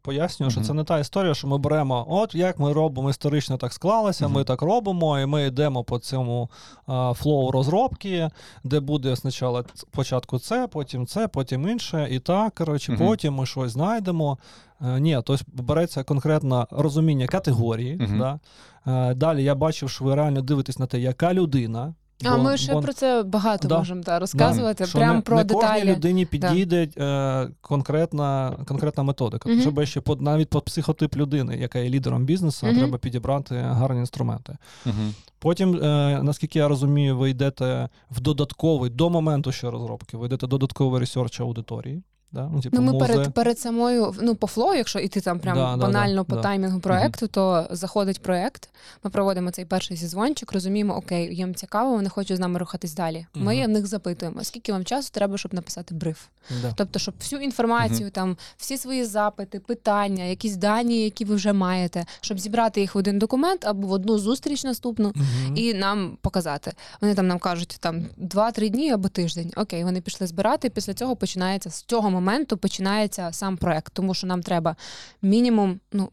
[0.02, 3.74] пояснюю, що це не та історія, що ми беремо, от як ми робимо, історично так
[3.74, 6.50] склалося, ми так робимо, і ми йдемо по цьому
[7.16, 8.30] flow розробки,
[8.64, 13.72] де буде спочатку спочатку це, потім це, потім інше, і так, коротше, потім ми щось
[13.72, 14.38] знайдемо.
[14.82, 17.96] Е, Ні, тобто береться конкретне розуміння категорії.
[18.18, 18.40] Да?
[18.88, 21.94] Е, Далі я бачив, що ви реально дивитесь на те, яка людина.
[22.26, 23.78] А бо- ми ще бо- про це багато Да.
[23.78, 24.86] можемо та, розказувати.
[24.86, 25.80] що Прям про не деталі.
[25.80, 29.50] кожній людині підійде е, конкретна, конкретна методика.
[29.50, 29.62] Мгм.
[29.62, 32.78] Щоб ще по, навіть по психотип людини, яка є лідером бізнесу, Мгм.
[32.78, 34.58] треба підібрати гарні інструменти.
[34.86, 35.14] Мгм.
[35.40, 40.48] Потім, е, наскільки я розумію, ви йдете в додатковий до моменту ще розробки, ви йдете
[40.48, 42.04] додатковий research аудиторії.
[42.32, 42.50] Да?
[42.54, 45.78] Ну, типу, Ну, ми перед, перед самою, ну, по flow, якщо іти там прям Да,
[45.78, 46.42] банально да, по да.
[46.42, 48.70] таймінгу проекту, то заходить проект,
[49.04, 53.26] ми проводимо цей перший зізвончик, розуміємо, окей, їм цікаво, вони хочуть з нами рухатись далі.
[53.34, 56.26] Ми в них запитуємо, скільки вам часу треба, щоб написати бриф.
[56.76, 62.06] Тобто, щоб всю інформацію, там всі свої запити, питання, якісь дані, які ви вже маєте,
[62.22, 65.14] щоб зібрати їх в один документ або в одну зустріч наступну.
[65.56, 66.74] І нам показати.
[67.02, 69.52] Вони там нам кажуть там 2-3 дні або тиждень.
[69.56, 70.70] Окей, вони пішли збирати.
[70.70, 74.76] Після цього починається з цього моменту починається сам проект, тому що нам треба
[75.22, 76.10] мінімум, ну.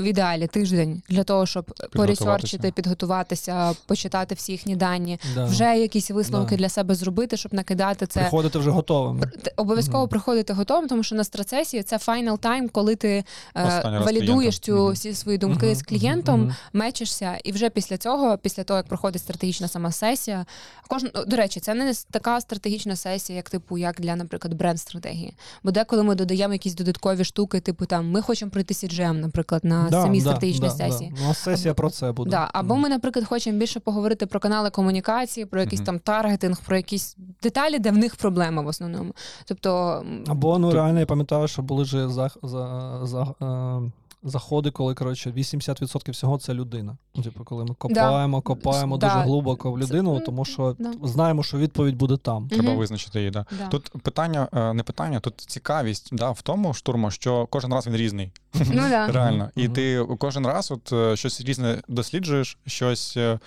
[0.00, 5.44] В ідеалі тиждень для того, щоб порісорчити, підготуватися, почитати всі їхні дані, Да.
[5.44, 6.56] вже якісь висновки Да.
[6.56, 8.20] для себе зробити, щоб накидати це.
[8.20, 9.26] Приходите вже готовими.
[9.42, 10.08] Т- Обов'язково Мгм.
[10.08, 14.72] приходити готовим, тому що на страцесії це final time, коли ти е, Останній валідуєш цю.
[14.84, 14.92] Мгм.
[14.92, 16.54] всі свої думки Мгм, з клієнтом, мгм.
[16.72, 20.46] мечишся, і вже після цього, після того як проходить стратегічна сама сесія,
[20.88, 25.34] кожен до речі, це не така стратегічна сесія, як типу, як для, наприклад, бренд-стратегії.
[25.62, 29.89] Бо деколи ми додаємо якісь додаткові штуки, типу там ми хочемо пройти CGM, наприклад, на
[29.90, 31.14] Да, самій да, стратегічній да, сесії.
[31.16, 31.24] Да.
[31.24, 32.30] У нас сесія про це буде.
[32.30, 32.78] Да, або mm.
[32.78, 35.86] ми, наприклад, хочемо більше поговорити про канали комунікації, про якийсь Мгм.
[35.86, 39.12] там таргетинг, про якісь деталі, де в них проблема в основному.
[39.44, 43.90] Тобто, Або ну реально я пам'ятаю, що були ж за, за, за, е,
[44.22, 46.96] заходи, коли коротше 80% всього це людина.
[47.14, 49.06] Ну, Типу, коли ми копаємо, копаємо Да.
[49.06, 50.92] дуже глибоко в людину, ну, тому що да.
[51.02, 52.48] знаємо, що відповідь буде там.
[52.48, 53.30] Треба визначити її.
[53.30, 53.46] Да.
[53.58, 53.66] да.
[53.68, 57.96] Тут питання, е, не питання, тут цікавість да, в тому штурму, що кожен раз він
[57.96, 58.32] різний.
[58.54, 59.06] ну, да.
[59.12, 59.50] Реально.
[59.56, 63.38] І ти кожен раз от е, щось різне досліджуєш, щось е,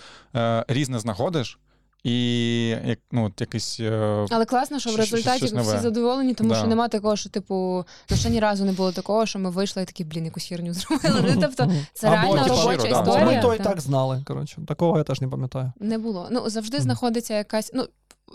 [0.67, 1.59] різне знаходиш,
[2.03, 3.79] і як, ну, от якийсь.
[3.79, 6.55] е, Але класно, що в результаті щось ви всі задоволені, тому Да.
[6.55, 9.83] що нема такого, що типу, ну ще ні разу не було такого, що ми вийшли
[9.83, 11.21] і такі, блін, якусь херню зробили.
[11.35, 13.01] Ну, тобто це Або, реально типу, робоча щиро, да.
[13.01, 13.25] Історія.
[13.25, 13.81] ми то і Так.
[13.81, 14.23] знали.
[14.27, 15.71] Коротше, такого я теж не пам'ятаю.
[15.79, 16.27] Не було.
[16.31, 17.71] Ну завжди знаходиться якась.
[17.73, 17.87] Ну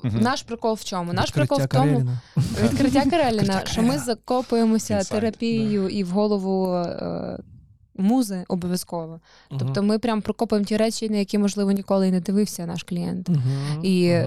[0.04, 1.12] наш прикол в чому?
[1.12, 2.20] Наш Відкриття прикол в тому, Кареліна.
[2.62, 7.38] відкриття Кареліна, що ми закопуємося терапією і в голову е,
[7.98, 9.20] музи обов'язково.
[9.50, 9.58] Мгм.
[9.60, 13.28] Тобто ми прям прокопуємо ті речі, на які можливо ніколи і не дивився наш клієнт.
[13.28, 13.80] Мгм.
[13.82, 14.18] І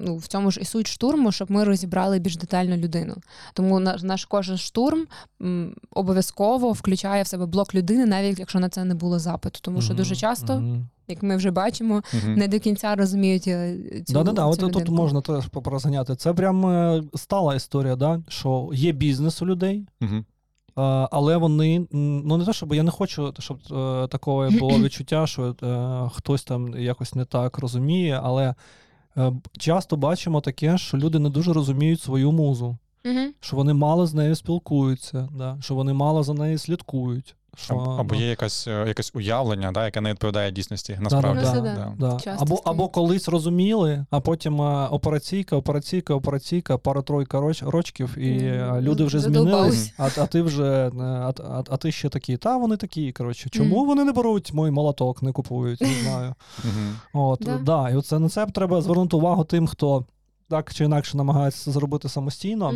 [0.00, 3.14] ну, в цьому ж і суть штурму, щоб ми розібрали більш детально людину.
[3.54, 5.06] Тому наш, наш кожен штурм
[5.42, 9.58] м, обов'язково включає в себе блок людини, навіть якщо на це не було запиту.
[9.62, 10.62] Тому що дуже часто,
[11.08, 12.34] як ми вже бачимо, Мгм.
[12.34, 14.46] не до кінця розуміють е, цю, Да, да, да.
[14.46, 16.16] От тут можна теж порозганяти.
[16.16, 18.22] Це прям е, стала історія, да?
[18.28, 20.24] що є бізнес у людей, Мгм.
[21.10, 25.56] Але вони ну не те, щоб я не хочу, щоб е, такого було відчуття, що
[25.62, 28.54] е, хтось там якось не так розуміє, але
[29.16, 32.78] е, часто бачимо таке, що люди не дуже розуміють свою музу,
[33.40, 37.36] що вони мало з нею спілкуються, да, що вони мало за нею слідкують.
[37.56, 40.98] Що, Або, або ну, є якась, е, якесь уявлення, да, яке не відповідає дісності.
[41.00, 41.44] Насправді.
[41.44, 42.18] Це да, да.
[42.24, 42.36] Да.
[42.38, 48.78] Або, або колись розуміли, а потім е, операційка, операційка, операційка, пара-тройка роч, рочків, і е,
[48.80, 52.36] люди вже змінились, а, а ти вже а, а, а ти ще такий.
[52.36, 53.12] Та вони такі.
[53.12, 53.86] Коротше, чому Мгм.
[53.86, 55.80] вони не беруть мій молоток, не купують?
[55.80, 56.34] Не знаю.
[57.12, 57.58] От Да.
[57.58, 57.90] да.
[57.90, 60.04] і оце на це треба звернути увагу тим, хто
[60.48, 62.72] так чи інакше намагається це зробити самостійно.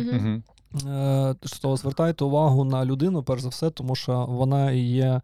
[0.87, 5.21] Е, що звертайте увагу на людину, перш за все, тому що вона і є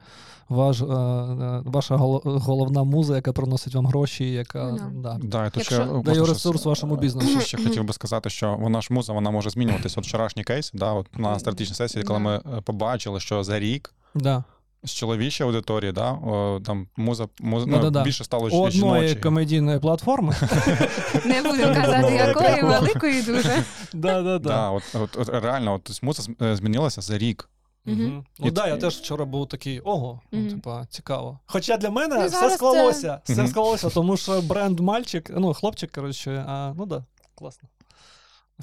[0.49, 5.01] ваш, е, е, ваша головна муза, яка приносить вам гроші, яка no.
[5.01, 5.17] да.
[5.23, 7.41] Да, і Якщо- ще, дає можна щось- ресурс вашому бізнесу.
[7.41, 9.99] Ще хотів би сказати, що вона ж муза, вона може змінюватися.
[9.99, 12.23] От вчорашній кейс, да, от на стратегічній сесії, коли Да.
[12.23, 14.43] ми побачили, що за рік Да.
[14.83, 18.03] З чоловічої аудиторії, да, о, там муза, муза ну, Да-да-да.
[18.03, 20.35] більше стало У ж- одної комедійної платформи.
[21.25, 23.63] Не будемо казати, якої великої дуже.
[23.93, 27.49] да, да, Да, от, от, от реально, от, муза е, змінилася за рік.
[27.85, 31.39] Ну І да, т- я теж вчора був такий, ого, ну, типа, цікаво.
[31.45, 33.21] Хоча для мене Ну, все склалося.
[33.23, 37.69] Все склалося, тому що бренд мальчик, ну, хлопчик, коротше, а, ну да, класно.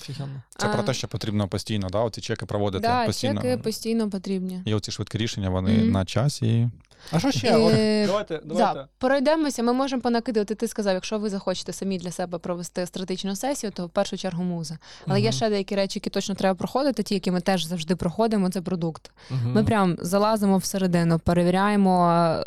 [0.03, 0.43] Офігенно.
[0.59, 0.73] Це А.
[0.75, 3.43] про те, що потрібно постійно, да, оці чеки проводити Да, постійно.
[3.43, 4.63] чеки постійно потрібні.
[4.65, 5.91] І оці швидкі рішення, вони Мгм.
[5.91, 6.71] на часі.
[7.13, 7.49] А що ще?
[7.49, 8.89] Е, От, давайте, Да, давайте.
[8.99, 9.63] пройдемося.
[9.63, 10.55] Ми можемо понакидувати.
[10.55, 14.45] Ти сказав, якщо ви захочете самі для себе провести стратегічну сесію, то в першу чергу
[14.45, 14.79] муза.
[15.07, 18.51] Але є ще деякі речі, які точно треба проходити, ті, які ми теж завжди проходимо.
[18.51, 19.11] Це продукт.
[19.31, 19.53] Мгм.
[19.53, 22.43] Ми прям залазимо всередину, перевіряємо е,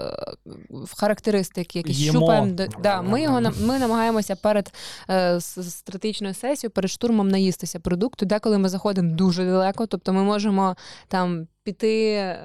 [0.69, 2.55] в характеристики, якісь щупаємо.
[2.83, 4.73] Да, ми його ми намагаємося перед
[5.09, 8.25] е, стратегічною сесією, перед штурмом наїстися продукту.
[8.25, 10.75] Деколи ми заходимо дуже далеко, тобто ми можемо
[11.07, 12.37] там піти, е,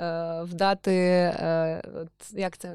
[0.43, 2.73] вдати е, от, як це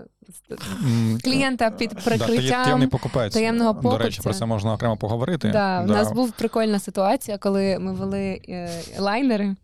[1.23, 2.89] клієнта під Да, прикриттям.
[2.89, 3.33] покупець.
[3.33, 5.49] таємного До речі, про це можна окремо поговорити.
[5.49, 9.55] Да, У нас був прикольна ситуація, коли ми вели е, лайнери.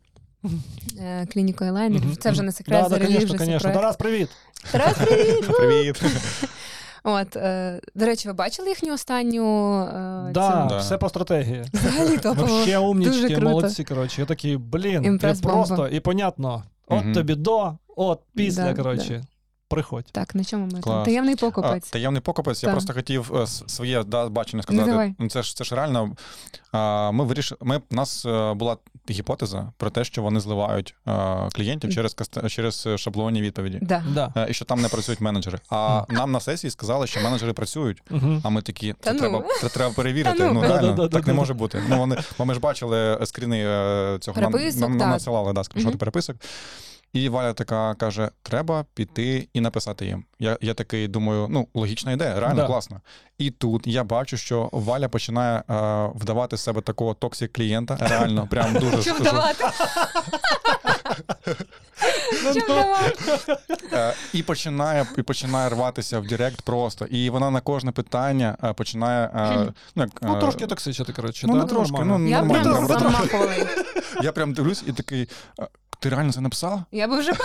[1.00, 2.18] е, Клініку елайнерів.
[2.18, 3.72] Це вже не секрет, Да, да, конечно, конечно.
[3.74, 4.30] Тарас, привіт.
[4.72, 5.48] Тарас, привіт!
[5.58, 6.02] Привіт.
[7.10, 10.78] От, е, до речі, ви бачили їхню останню е, Да, Да.
[10.78, 11.64] все по стратегії.
[11.74, 12.48] взагалі топово.
[12.48, 13.42] Вообще Дуже умнічки, круто.
[13.50, 14.22] молодці, коротше.
[14.22, 16.64] Я такий, блін, і просто, і понятно.
[16.88, 17.14] От Мгм.
[17.14, 19.26] тобі до, от після, Да, коротше.
[19.70, 20.06] Приходь.
[20.12, 21.04] Так, на чому ми там?
[21.06, 21.90] Таємний А, покупець.
[21.90, 22.64] таємний покупець.
[22.64, 24.92] Я просто хотів е, своє да, бачення Ну, давай.
[24.94, 25.16] сказати.
[25.20, 26.16] Ну, це ж це ж реально.
[26.72, 27.60] а, Ми вирішили.
[27.62, 28.78] Ми у нас е, була
[29.10, 32.16] гіпотеза про те, що вони зливають е, клієнтів через
[32.48, 33.80] через шаблонні відповіді.
[33.82, 34.04] Да.
[34.14, 34.34] Да.
[34.36, 35.60] Е, І що там не працюють менеджери.
[35.70, 38.04] А нам на сесії сказали, що менеджери працюють.
[38.12, 38.42] Угу.
[38.44, 39.20] А ми такі, Та це ну.
[39.20, 40.38] треба, це треба перевірити.
[40.38, 40.54] Та ну.
[40.54, 41.40] Ну, Да, реально, да, да, так да, не да.
[41.40, 41.84] може бути.
[41.90, 45.10] Ну, вони, бо ми ж бачили скріни е, цього нам, Переписок, нам, нам так.
[45.10, 46.36] надсилали да, скріншоти переписок.
[47.14, 50.24] І Валя така каже: треба піти і написати їм.
[50.40, 52.68] Я, я такий думаю, ну, логічна ідея, реально Да.
[52.68, 53.02] класно.
[53.38, 55.64] І тут я бачу, що Валя починає е,
[56.16, 57.98] вдавати з себе такого токсик клієнта.
[58.02, 59.64] Реально, прям дуже Що вдавати?
[62.44, 63.48] Вдавати?
[63.94, 67.06] Е, і починає і починає рватися в Директ просто.
[67.06, 69.30] І вона на кожне питання е, починає.
[69.36, 71.48] е, ну, Ну, трошки токсичити, коротше.
[71.50, 72.28] ну, не трошки, ну.
[74.24, 75.30] Я прям дивлюсь і такий.
[75.98, 76.86] «А, Ти реально це написала?
[76.92, 77.32] Я би вже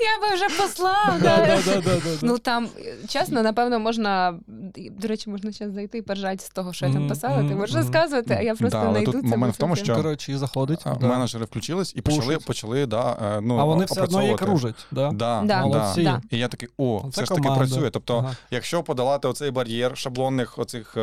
[0.00, 1.20] я би вже послав.
[1.22, 1.46] Да, да.
[1.46, 2.00] да, да, да, да.
[2.22, 2.68] Ну там,
[3.08, 4.34] чесно, напевно, можна.
[4.76, 7.48] До речі, можна зараз зайти і поржати з того, що я там писала.
[7.48, 9.28] Ти можеш розказувати, а я просто Да, але знайду тут це.
[9.28, 10.80] момент в тому, що- Коротше, заходить.
[10.84, 11.06] А, да.
[11.06, 14.86] Менеджери включились і почали, почали да, е, ну, А вони все одно її кружать.
[14.90, 15.10] Да?
[15.12, 15.94] Да, Да.
[15.96, 16.20] Да.
[16.30, 17.90] І я такий, о, Це це, ж таки працює.
[17.90, 18.36] Тобто, Ага.
[18.50, 21.00] якщо подолати оцей бар'єр шаблонних оцих е,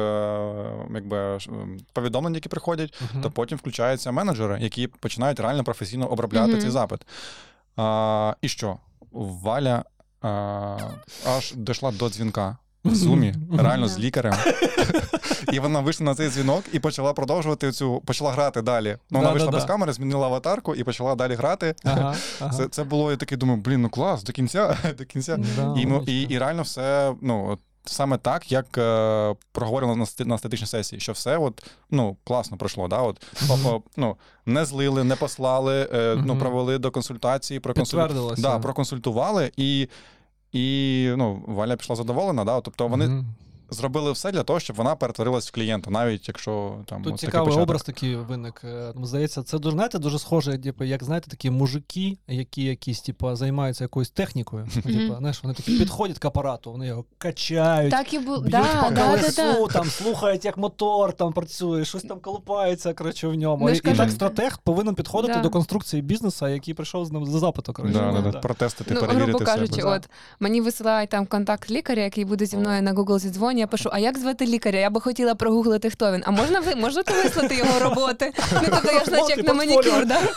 [0.93, 1.37] якби,
[1.93, 6.61] повідомлень, які приходять, то потім включаються менеджери, які починають реально професійно обробляти Мгм.
[6.61, 7.01] цей запит.
[7.75, 8.77] А, і що?
[9.11, 9.83] Валя
[10.21, 10.77] а,
[11.27, 12.57] аж дійшла до дзвінка.
[12.85, 14.33] В зумі, реально з лікарем.
[15.53, 18.97] І вона вийшла на цей дзвінок і почала продовжувати цю, почала грати далі.
[19.09, 21.75] Ну, вона вийшла без камери, змінила аватарку і почала далі грати.
[21.83, 22.53] Ага, ага.
[22.57, 25.39] Це, це було, я такий думаю, блін, ну клас, до кінця, до кінця.
[25.77, 27.57] І, і, і реально все, ну,
[27.89, 32.87] саме так, як е, проговорили на, на статичній сесії, що все от, ну, класно пройшло.
[32.87, 33.01] Да?
[33.01, 33.65] От, Мгм.
[33.65, 37.97] о- о, ну, не злили, не послали, е, ну, провели до консультації, проконсуль...
[38.41, 39.87] Да, проконсультували, і,
[40.51, 42.43] і ну, Валя пішла задоволена.
[42.45, 42.61] Да?
[42.61, 43.25] Тобто вони Мгм.
[43.69, 47.45] Зробили все для того, щоб вона перетворилась в клієнта, навіть якщо там Тут такий цікавий
[47.47, 47.63] початок.
[47.63, 48.61] образ такий виник.
[48.63, 53.35] Е, Здається, це дуже знаєте, дуже схоже, типу, як знаєте, такі мужики, які якісь, типу,
[53.35, 54.67] займаються якоюсь технікою.
[54.83, 57.91] Типу, знаєш, вони такі підходять к апарату, вони його качають.
[57.91, 58.19] Так і.
[58.19, 59.73] Б'ють Да, по да, да, колесу, да.
[59.73, 63.65] там слухають, як мотор там працює, щось там колупається коротше, в ньому.
[63.65, 65.39] Ну, і, ж і кажу- так стратег повинен підходити Да.
[65.41, 67.73] до конструкції бізнесу, який прийшов з ним за запиту.
[67.73, 67.93] Коротше.
[67.99, 68.39] Да, да, да, Да.
[68.39, 69.95] протестити, Ну, перевірити грубо кажучи, себе.
[69.95, 73.19] от мені висилають там контакт лікаря, який буде зі мною на Google
[73.57, 73.61] зідзвоні.
[73.61, 74.79] Я пишу: а як звати лікаря?
[74.79, 76.23] Я би хотіла прогуглити, хто він.
[76.25, 78.33] А можна ви можете вислати його роботи?
[78.53, 80.19] Ну тобто я ж наче як на манікюр, да?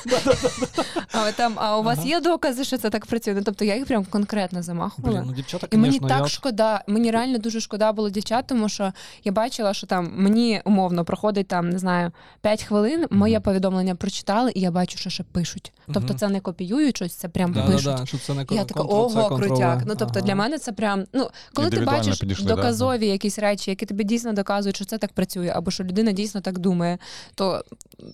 [1.12, 2.08] А там, а у вас Ага.
[2.08, 3.34] є докази, що це так працює?
[3.34, 5.18] Ну тобто я їх прям конкретно замахувала.
[5.18, 6.28] Блін, ну дівчата, І мені так я...
[6.28, 8.92] шкода, мені реально дуже шкода було дівчат, тому що
[9.24, 13.42] я бачила, що там мені умовно проходить там, не знаю, 5 хвилин, моє Мгм.
[13.42, 15.72] повідомлення прочитали, і я бачу, що ще пишуть.
[15.94, 17.84] Тобто це не копіюють щось, це прям Да, пишуть.
[17.84, 19.82] да, да, що це не я така, ого, крутяк.
[19.86, 20.26] Ну тобто Ага.
[20.26, 21.04] для мене це прям.
[21.12, 25.12] Ну, коли ти бачиш підійшли, доказові якісь речі, які тобі дійсно доказують, що це так
[25.12, 26.98] працює, або що людина дійсно так думає,
[27.34, 27.64] то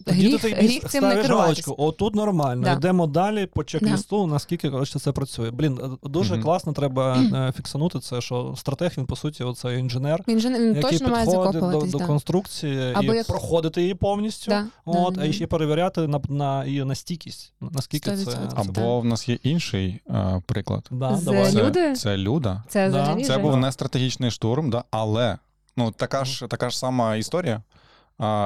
[0.07, 1.71] гріх, ти гріх цим не керуватися.
[1.79, 2.63] О, тут нормально.
[2.65, 2.73] Да.
[2.73, 5.51] Йдемо далі по чек-лісту, наскільки коротше, це працює.
[5.51, 6.43] Блін, е, дуже Мгм.
[6.43, 10.75] класно треба е, фіксанути це, що стратег, він по суті, оцей інженер, Він же він
[10.77, 11.61] який точно має підходить
[11.93, 14.51] до, до конструкції Або і як- проходити її повністю.
[14.51, 15.33] Да, От, да, а да.
[15.33, 17.53] ще перевіряти на, на її на стійкість.
[17.61, 18.25] Наскільки це, 100%.
[18.25, 20.89] це Або в нас є інший е, приклад.
[20.91, 21.53] да, З давай.
[21.55, 21.93] Люди?
[21.95, 22.63] Це, це Люда.
[22.69, 23.17] Це Да.
[23.25, 25.39] Це був не стратегічний штурм, да, але
[25.77, 27.63] ну, така, ж, така ж сама історія.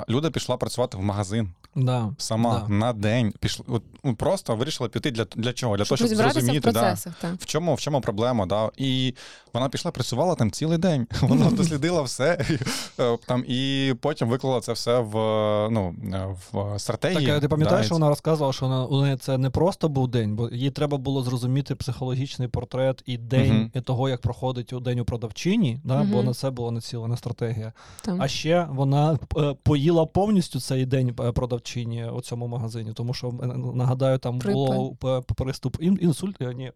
[0.08, 1.52] Люда пішла працювати в магазин.
[1.76, 2.12] Да.
[2.18, 2.74] сама Да.
[2.74, 3.64] на день пішла.
[3.68, 5.76] От, ну, просто вирішила піти для, для чого?
[5.76, 6.72] Для Щоб того, щоб розібратися в зрозуміти,
[7.22, 8.46] да, в чому, в чому проблема.
[8.46, 8.70] Да?
[8.76, 9.14] І
[9.52, 11.06] вона пішла, працювала там цілий день.
[11.22, 12.46] Вона дослідила все
[13.00, 15.14] е, там, і потім виклала це все в,
[15.70, 15.94] ну,
[16.52, 17.26] в стратегії.
[17.26, 20.08] Так, ти пам'ятаєш, да, що вона розказувала, що вона, у неї це не просто був
[20.08, 23.70] день, бо їй треба було зрозуміти психологічний портрет і день Мгм.
[23.74, 27.72] і того, як проходить у день у продавчині, да, бо на це була націлена стратегія.
[28.02, 28.22] Там.
[28.22, 31.32] А ще вона е, поїла повністю цей день е,
[31.64, 33.32] продавчині у цьому магазині, тому що
[33.74, 34.96] нагадаю, там було
[35.36, 36.72] приступ ін, інсульт, е, ні,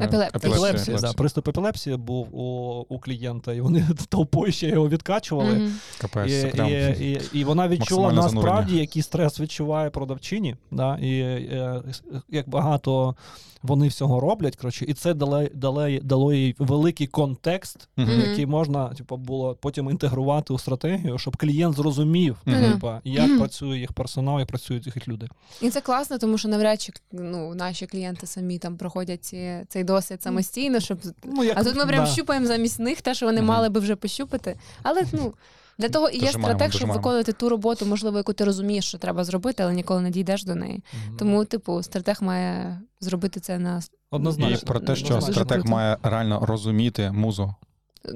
[0.00, 0.98] Е, Епілепсія.
[0.98, 5.70] да, приступ епілепсії був у, у клієнта, і вони толпою ще його відкачували.
[6.00, 11.82] Капець, І, і, і, і вона відчула насправді, який стрес відчуває продавчині, да, і е,
[12.28, 13.14] як багато
[13.62, 14.56] вони всього роблять.
[14.56, 17.88] Коротше, і це дало, дало, дало їй великий контекст.
[17.96, 18.20] Мгм.
[18.30, 22.72] який можна типу, було потім інтегрувати у стратегію, щоб клієнт зрозумів, Мгм.
[22.72, 25.28] типа, як працює їх персонал, як працюють їх люди.
[25.60, 29.84] І це класно, тому що навряд чи ну, наші клієнти самі там проходять ці, цей
[29.84, 30.98] досвід самостійно, щоб.
[31.24, 32.10] Ну, як, А тут ми прям да.
[32.10, 33.48] щупаємо замість них те, що вони Мгм.
[33.48, 34.58] мали би вже пощупати.
[34.82, 35.34] Але ну.
[35.78, 38.98] Для того і є Дожимаємо, стратег, щоб виконувати ту роботу, можливо, яку ти розумієш, що
[38.98, 40.82] треба зробити, але ніколи не дійдеш до неї.
[41.06, 41.16] Мгм.
[41.16, 44.56] Тому, типу, стратег має зробити це на Однозначно.
[44.62, 45.68] І про те, що стратег круто.
[45.68, 47.54] має реально розуміти музу.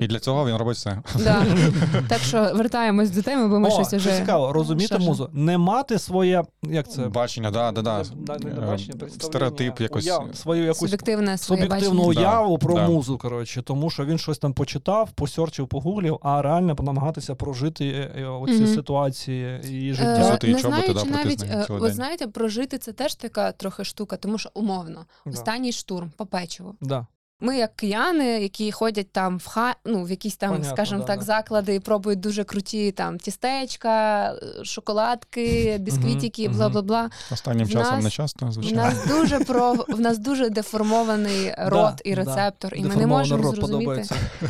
[0.01, 1.03] І для цього він робить все.
[1.25, 1.47] да.
[2.09, 5.07] так що вертаємось до теми, бо ми О, щось це уже цікаво, розуміти Що ж?
[5.07, 5.31] музу.
[5.33, 7.09] Не мати своє, як це?
[7.09, 8.03] Бачення, да, да, да.
[8.17, 10.07] Да, не Е, бачення, представлення, Стереотип якось.
[10.07, 12.29] уяв- свою якусь суб'єктивне своє суб'єктивну бачення.
[12.31, 12.87] Уяву про да.
[12.89, 18.13] музу, коротше, тому що він щось там почитав, посьорчив, погуглів, а реально намагатися прожити е,
[18.21, 18.67] е, оці Мгм.
[18.75, 20.21] ситуації і Е, життя.
[20.21, 21.97] Взяти і не чоботи, знаю, да, чи навіть, нею е, цілий ви день.
[21.97, 25.31] знаєте, прожити це теж така трохи штука, тому що умовно, Да.
[25.33, 26.75] останній штурм по печиву.
[26.81, 27.07] Да.
[27.41, 29.75] Ми, як кияни, які ходять там в ха...
[29.85, 31.25] ну, в якісь там, Понятно, скажімо да, так, да.
[31.25, 37.11] заклади і пробують дуже круті там тістечка, е, шоколадки, бісквітики, бла бла бла.
[37.33, 38.83] Останнім В часом нас- не часто, В звичайно.
[38.83, 44.05] нас дуже про в нас дуже деформований рот і рецептор, і ми не можемо зрозуміти.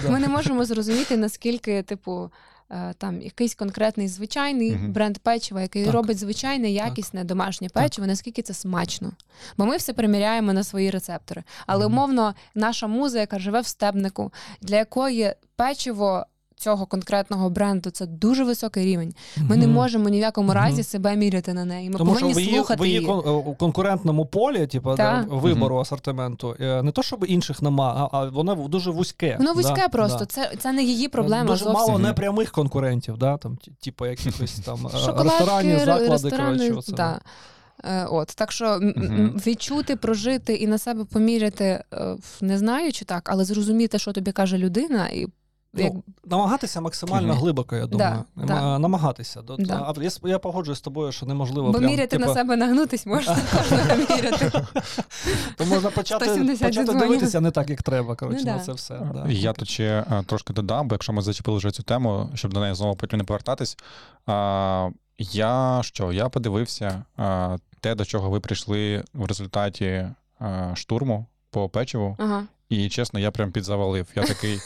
[0.09, 2.31] Ми не можемо зрозуміти, наскільки, типу,
[2.99, 4.93] там якийсь конкретний звичайний Мгм.
[4.93, 5.95] бренд печива, який Так.
[5.95, 9.13] робить звичайне, якісне домашнє печиво, наскільки це смачно.
[9.57, 11.43] Бо ми все приміряємо на свої рецептори.
[11.67, 16.27] Але умовно, наша муза, яка живе в стебнику, для якої печиво.
[16.59, 19.15] Цього конкретного бренду це дуже високий рівень.
[19.37, 21.91] Ми не можемо ні в якому разі себе міряти на неї.
[21.91, 23.07] Ми Тому що повинні в її, слухати в її її.
[23.11, 25.27] кон- у конкурентному полі, типу, да, Так.
[25.31, 29.37] вибору асортименту, е, не то, щоб інших нема, а, а воно дуже вузьке.
[29.39, 30.19] Воно вузьке да, просто.
[30.19, 30.27] да.
[30.27, 31.73] Це, це не її проблема Дуже зовсім.
[31.87, 36.09] мало непрямих конкурентів, да, там, ті- типу якихось там е, Шоколадки, ресторанів, заклади.
[36.09, 36.93] ресторани, коротше, оце.
[36.93, 37.21] да.
[37.85, 39.41] Е, От, так що м- м- Мгм.
[39.47, 44.33] відчути, прожити і на себе поміряти, е, не знаю чи так, але зрозуміти, що тобі
[44.33, 45.27] каже людина, і
[45.75, 47.39] Ну, намагатися максимально Мгм.
[47.43, 48.25] глибоко, я думаю.
[48.37, 48.79] Да, да.
[48.79, 49.43] Намагатися.
[49.43, 49.95] До- Да.
[49.99, 51.73] А я, я погоджуюсь з тобою, що неможливо.
[51.73, 54.53] бо прям, міряти типу, на себе нагнутись можна кожного міряти.
[55.57, 56.27] То можна почати,
[56.59, 58.15] почати дивитися не так, як треба.
[58.17, 58.65] Коротше, Ну, на да.
[58.65, 59.01] це все.
[59.15, 59.25] Да.
[59.29, 62.61] Я тут ще е, трошки додам, бо якщо ми зачепили вже цю тему, щоб до
[62.61, 63.77] неї знову потім не повертатись.
[64.27, 64.89] А,
[65.19, 66.13] я що?
[66.13, 70.09] Я подивився а, те, до чого ви прийшли в результаті
[70.39, 72.43] а, штурму по печиву, Ага.
[72.69, 74.07] і чесно, я прям підзавалив.
[74.15, 74.59] Я такий.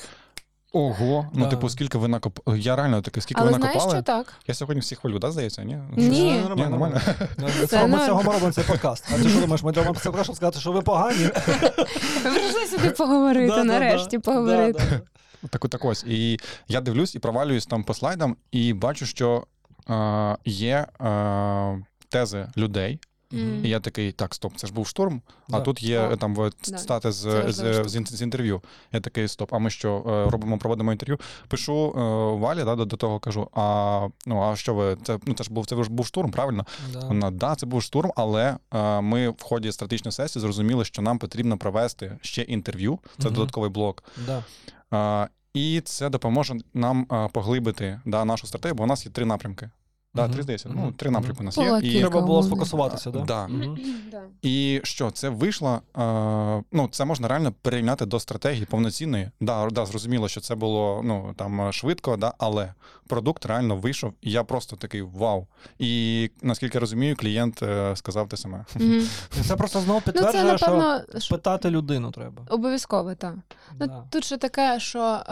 [0.73, 1.51] Ого, ну Да.
[1.51, 2.59] типу, скільки ви накопали.
[2.61, 4.33] Я реально такий, скільки Але ви знаєш, що так?
[4.47, 5.64] Я сьогодні всіх хвалю, да, здається?
[5.64, 5.79] Ні?
[5.97, 6.41] Ні.
[6.43, 7.01] Ну, нормально, нормально.
[7.39, 9.05] Ну, Це ми цього ми робимо цей подкаст.
[9.14, 11.25] А ти що думаєш, ми робимо це щоб сказати, що ви погані?
[12.25, 14.83] Ви прийшли сюди поговорити, Да, да, нарешті поговорити.
[14.91, 15.01] Да,
[15.43, 15.49] да.
[15.49, 16.05] Так, так ось.
[16.05, 19.47] І я дивлюсь і провалююсь там по слайдам, і бачу, що
[19.91, 22.99] е, є е, тези людей.
[23.33, 23.64] Мгм.
[23.64, 26.18] І я такий, так, стоп, це ж був штурм, а тут є Так.
[26.18, 26.51] там в-
[26.89, 27.12] Да.
[27.12, 27.12] з,
[27.49, 28.62] з, з, з інтерв'ю.
[28.93, 31.18] Я такий, стоп, а ми що е, робимо, проводимо інтерв'ю.
[31.49, 32.01] Пишу е,
[32.41, 34.97] Валі, да, до, до того кажу: а ну а що ви?
[35.05, 36.66] Це ну це ж був це ж був штурм, правильно?
[36.93, 36.99] Да.
[36.99, 41.18] Вона да, це був штурм, але е, ми в ході стратегічної сесії зрозуміли, що нам
[41.18, 42.99] потрібно провести ще інтерв'ю.
[43.18, 43.35] Це Мгм.
[43.35, 44.05] додатковий блок.
[44.26, 44.45] Да.
[45.24, 49.70] Е, і це допоможе нам поглибити да, нашу стратегію, бо у нас є три напрямки.
[50.14, 50.70] Да, три здається.
[50.74, 51.80] Ну, три напрямки у нас є.
[51.82, 51.98] І.
[51.98, 53.24] Треба було сфокусуватися, так?
[53.24, 53.48] Да.
[54.42, 55.80] І що це вийшло?
[55.98, 59.30] Е, ну, це можна реально перейняти до стратегії повноцінної.
[59.40, 62.74] Да, да, зрозуміло, що це було ну там е, швидко, да, але
[63.08, 65.46] продукт реально вийшов, і я просто такий вау.
[65.78, 68.64] І наскільки я розумію, клієнт е, сказав те саме.
[69.30, 70.58] Це просто знову Ну, підтверджує,
[71.18, 72.42] що питати людину треба.
[72.50, 73.34] обов'язково, так.
[73.80, 75.22] Ну, Тут ще таке, що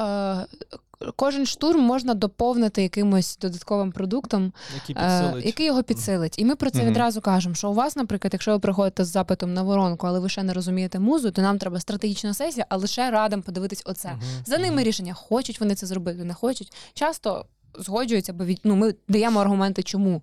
[1.16, 5.46] кожен штурм можна доповнити якимось додатковим продуктом, який, е, підсилить.
[5.46, 6.38] який його підсилить.
[6.38, 6.88] І ми про це Мгм.
[6.88, 10.28] відразу кажемо, що у вас, наприклад, якщо ви приходите з запитом на воронку, але ви
[10.28, 14.09] ще не розумієте музу, то нам треба стратегічна сесія, а лише радимо подивитись оце.
[14.09, 14.20] Мгм.
[14.46, 16.72] За ними рішення, хочуть вони це зробити, не хочуть.
[16.94, 17.44] Часто
[17.78, 20.22] згоджуються, бо від, ну, ми даємо аргументи, чому.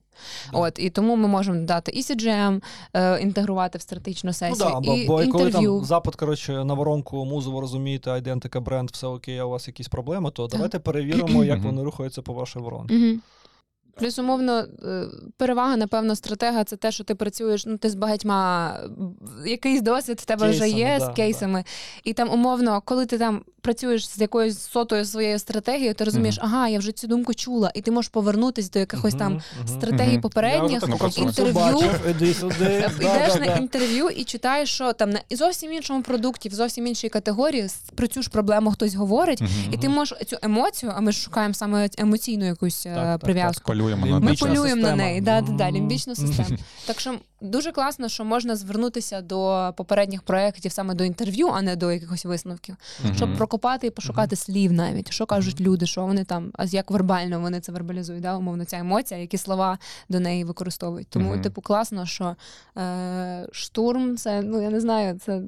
[0.51, 0.59] Да.
[0.59, 2.61] От, і тому ми можемо дати і CGM,
[2.93, 6.73] е, інтегрувати в стратегічну Ну сесію, да, бо, і бо коли там запит, коротше, на
[6.73, 10.79] воронку музу, ви розумієте, айдентика, бренд, все окей, а у вас якісь проблеми, то давайте
[10.79, 13.19] перевіримо, як вони рухаються по вашій воронці.
[13.99, 15.03] Плюс, умовно, е,
[15.37, 18.73] перевага, напевно, стратега це те, що ти працюєш ну, ти з багатьма,
[19.45, 21.63] якийсь досвід в тебе вже є да, з кейсами.
[22.03, 26.67] І там, умовно, коли ти там працюєш з якоюсь сотою своєю стратегією, ти розумієш, ага,
[26.67, 29.67] я вже цю думку чула, і ти можеш повернутися до якихось там Мгм, мгм.
[29.67, 30.21] стратегій Мгм.
[30.21, 30.83] попередніх,
[31.17, 31.53] інтерв'ю.
[32.61, 36.87] Е, Да, Йдеш на інтерв'ю і читаєш, що там на зовсім іншому продукті, в зовсім
[36.87, 39.41] іншій категорії про цю ж проблему хтось говорить,
[39.71, 43.19] і ти можеш цю емоцію, а ми ж шукаємо саме емоційну якусь е, Так, так,
[43.19, 43.63] прив'язку.
[43.95, 46.57] Полюємо на Ми полюємо на неї, да, да, да, лімбічну систему.
[46.85, 51.75] Так що дуже класно, що можна звернутися до попередніх проєктів саме до інтерв'ю, а не
[51.75, 52.75] до якихось висновків,
[53.15, 57.39] щоб прокопати і пошукати слів навіть, що кажуть люди, що вони там, а як вербально
[57.39, 59.77] вони це вербалізують, да, умовно, ця емоція, які слова
[60.09, 61.07] до неї використовують.
[61.09, 62.35] Тому, типу, класно, що
[62.77, 65.41] е, штурм це, ну я не знаю, це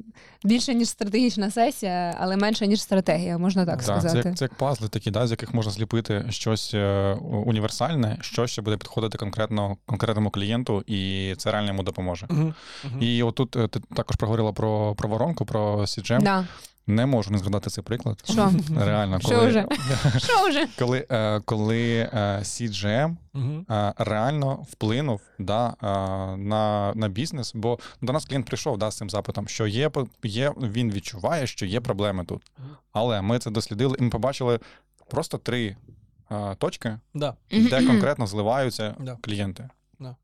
[0.43, 4.21] більше ніж стратегічна сесія, але менше ніж стратегія, можна так Да, сказати.
[4.23, 7.13] Це, як, це як пазли такі, да, з яких можна зліпити щось е,
[7.45, 12.25] універсальне, що буде підходити конкретно конкретному клієнту, і це реально йому допоможе.
[12.29, 12.53] Мгм,
[12.85, 13.03] мгм.
[13.03, 16.21] І отут е, ти також проговорила про, про воронку, про CGM.
[16.23, 16.45] Да.
[16.87, 18.23] Не можу не згадати цей приклад.
[18.23, 18.51] Що?
[18.77, 19.65] Реально, Що коли, вже?
[20.17, 20.67] Що вже?
[20.79, 22.09] коли, е, коли
[22.41, 23.15] CGM
[23.71, 25.75] е, реально вплинув да,
[26.37, 30.07] на, на бізнес, бо до нас клієнт прийшов да, з цим запитом, що є, по-
[30.23, 32.41] є, він відчуває, що є проблеми тут.
[32.93, 34.59] Але ми це дослідили, і ми побачили
[35.09, 35.75] просто три
[36.31, 37.35] е, точки, Да.
[37.51, 39.17] де конкретно зливаються Да.
[39.21, 39.69] клієнти.
[39.99, 40.15] Да.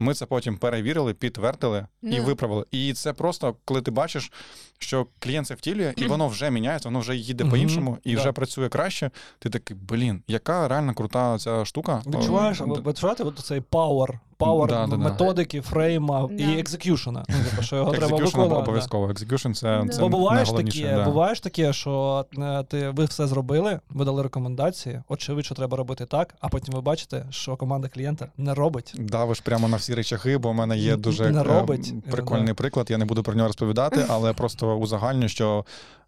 [0.00, 2.22] Ми це потім перевірили, підтвердили і Да.
[2.22, 2.64] виправили.
[2.70, 4.32] І це просто, коли ти бачиш,
[4.78, 8.20] що клієнт це втілює, і воно вже міняється, воно вже їде по-іншому і Да.
[8.20, 9.10] вже працює краще.
[9.38, 12.02] Ти такий, блін, яка реально крута ця штука.
[12.06, 12.90] Відчуваєш, відчувати ви
[13.30, 14.96] відчуваєте цей power, power Да, да, да.
[14.96, 16.44] методики, фрейма Да.
[16.44, 17.24] і екзекюшена.
[17.28, 18.62] Ну, типу, що його треба виконувати.
[18.62, 19.06] обов'язково.
[19.08, 19.88] Execution це, Да.
[19.92, 21.04] це Бо буває ж таке, да.
[21.04, 25.76] буває ж таке, що е, ти, ви все зробили, ви дали рекомендації, очевидь, що треба
[25.76, 28.94] робити так, а потім ви бачите, що команда клієнта не робить.
[28.98, 31.94] Давиш прямо на всі речахи, бо в мене є дуже не е, робить.
[32.10, 32.54] прикольний Да.
[32.54, 32.90] приклад.
[32.90, 35.64] Я не буду про нього розповідати, але просто узагальню, що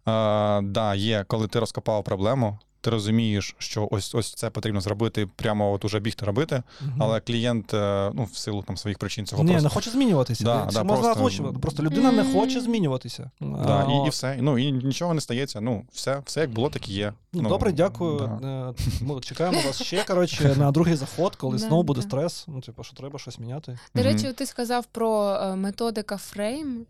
[0.07, 2.59] е, да, є, коли ти розкопав проблему.
[2.85, 7.03] Ти розумієш, що ось ось це потрібно зробити, прямо от уже бігти робити, Мгм.
[7.03, 10.43] але клієнт, е, ну, в силу там своїх причин цього Ні, просто не хоче змінюватися.
[10.43, 11.59] Да, Це да, можна просто- озвучувати.
[11.59, 13.31] Просто людина не хоче змінюватися.
[13.41, 14.37] Да, А, і, і все.
[14.41, 15.61] Ну і нічого не стається.
[15.61, 17.13] Ну, все, все як було, так і є.
[17.33, 18.19] Ну, добре, дякую.
[18.41, 18.47] да.
[18.69, 22.45] Е, Ми чекаємо вас ще коротше, на другий заход, коли знову буде стрес.
[22.47, 23.79] Ну, типу, що треба щось міняти.
[23.95, 26.85] До речі, ти сказав про е, методика фрейм.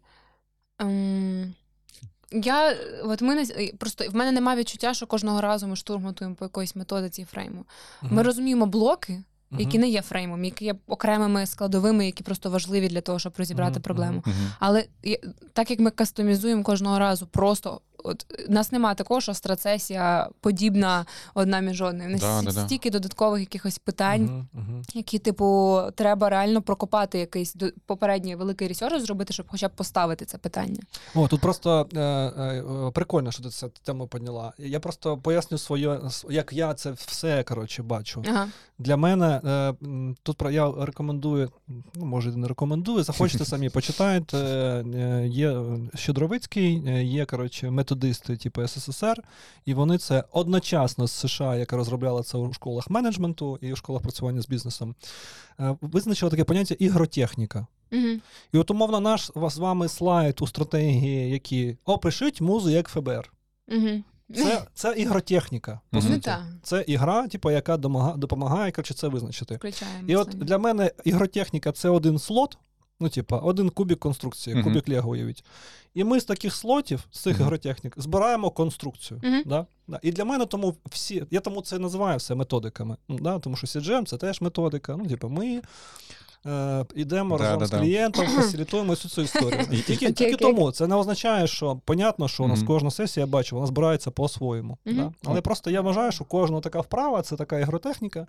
[0.80, 1.54] Ем,
[2.32, 3.46] я от ми
[3.78, 7.66] просто в мене немає відчуття, що кожного разу ми штурм готуємо по якоїсь методиці фрейму.
[8.02, 13.02] Ми розуміємо блоки, які не є фреймом, які є окремими складовими, які просто важливі для
[13.02, 14.24] того, щоб розібрати Мгм, проблему.
[14.60, 14.86] Але
[15.54, 21.06] так як ми кастомізуємо кожного разу, просто от у нас немає такого, що страцесія подібна
[21.34, 22.10] одна між одною.
[22.10, 22.66] У нас Да, да, да.
[22.66, 24.82] стільки додаткових якихось питань Мгм, мгм.
[24.94, 30.38] які, типу, треба реально прокопати якийсь попередній великий research зробити, щоб хоча б поставити це
[30.38, 30.80] питання.
[31.16, 34.54] О, тут просто е, е, е, прикольно, що ти цю тему підняла.
[34.58, 36.00] Я просто поясню своє,
[36.30, 38.24] як я це все коротше бачу.
[38.30, 38.48] Ага.
[38.80, 39.74] Для мене е,
[40.24, 41.52] тут про я рекомендую,
[41.96, 44.38] ну може і не рекомендую, захочете самі почитаєте.
[44.38, 45.62] Е, Є
[45.96, 49.24] Щедровицький, е, є коротше методисти типу СССР,
[49.66, 54.02] і вони це одночасно з США, яка розробляла це у школах менеджменту і у школах
[54.02, 54.96] працювання з бізнесом.
[55.60, 57.68] е, Визначила таке поняття ігротехніка.
[57.92, 58.08] Угу.
[58.54, 63.32] І от умовно наш вас з вами слайд у стратегії, які опишіть музу як ФБР.
[63.68, 64.04] Угу.
[64.36, 65.80] Це, це ігротехніка.
[65.92, 65.98] По.
[65.98, 66.32] Ну суті.
[66.64, 69.56] Це ігра, типу, яка домага- допомагає коротше, це визначити.
[69.56, 70.08] включаємо.
[70.08, 72.58] І от для мене ігротехніка це один слот,
[73.00, 75.44] ну, типа, один кубік конструкції, кубік Лего уявіть.
[75.94, 79.22] І ми з таких слотів, з цих ігротехнік, збираємо конструкцію.
[79.46, 79.66] Да?
[79.88, 80.00] Да.
[80.02, 82.98] І для мене тому всі, я тому це називаю все методиками.
[83.10, 83.40] Да?
[83.40, 84.96] Тому що CGM це теж методика.
[84.98, 85.62] Ну, типу, ми.
[86.48, 87.80] Е, ідемо Да, разом да, з да.
[87.80, 89.62] клієнтом, фасилітуємо всю цю історію.
[89.72, 90.38] І- Тільки, Окей, тільки окей.
[90.54, 92.68] тому це не означає, що понятно, що у нас Мгм.
[92.68, 94.78] кожна сесія, я бачу, вона збирається по-своєму.
[94.86, 95.12] Да?
[95.26, 98.28] Але просто я вважаю, що кожна така вправа це така ігротехніка,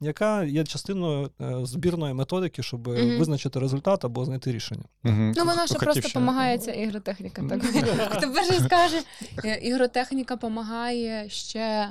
[0.00, 2.88] яка є частиною е, збірної методики, щоб
[3.18, 4.84] визначити результат або знайти рішення.
[5.04, 6.08] Ну, вона ще просто ще?
[6.08, 7.42] допомагає ця ігротехніка.
[7.48, 7.62] Так.
[8.10, 8.96] Хто перший скаже,
[9.44, 11.88] е, ігротехніка допомагає ще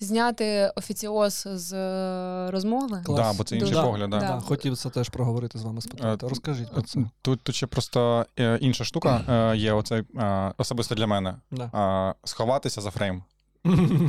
[0.00, 3.02] зняти офіціоз з е, розмови.
[3.04, 3.20] Клас.
[3.20, 3.82] Да, бо це інший Дуже.
[3.82, 4.10] погляд.
[4.10, 4.18] Да.
[4.18, 4.26] Да.
[4.26, 6.26] Да, хотів це теж проговорити з вами спитати.
[6.26, 7.00] Е, Розкажіть про це.
[7.22, 11.34] Тут, тут ще просто е, інша штука е, є, оце е, особисто для мене.
[11.50, 11.64] Да.
[11.64, 13.22] Е, сховатися за фрейм.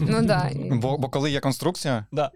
[0.09, 0.49] Ну да.
[0.71, 2.31] Бо, бо коли є конструкція, Да.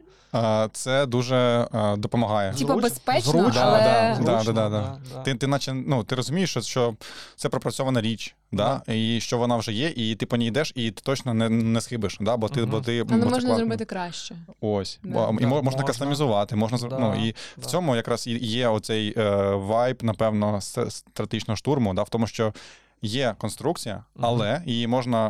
[0.73, 1.67] Це дуже
[1.97, 2.51] допомагає.
[2.53, 2.81] Типа Зручно.
[2.81, 5.21] безпечно, Зручно, але- Да, Зручно, да, да, да, да.
[5.21, 6.95] Ти, ти наче ну, ти розумієш, що, що
[7.35, 8.81] це пропрацьована річ, да?
[8.87, 11.81] і що вона вже є, і ти по ній йдеш, і ти точно не, не
[11.81, 12.37] схибиш, да?
[12.37, 13.55] бо ти, бо ти Але бо можна класно.
[13.55, 14.35] зробити краще.
[14.61, 14.99] Ось.
[15.03, 15.09] Да.
[15.09, 15.83] Бо, і Да, мо- можна можна.
[15.83, 17.63] кастомізувати, можна зр- Да, ну, і да.
[17.63, 22.03] в цьому якраз і є оцей е, вайб, напевно, с- стратегічного штурму, да?
[22.03, 22.53] в тому, що
[23.01, 25.27] є конструкція, але її можна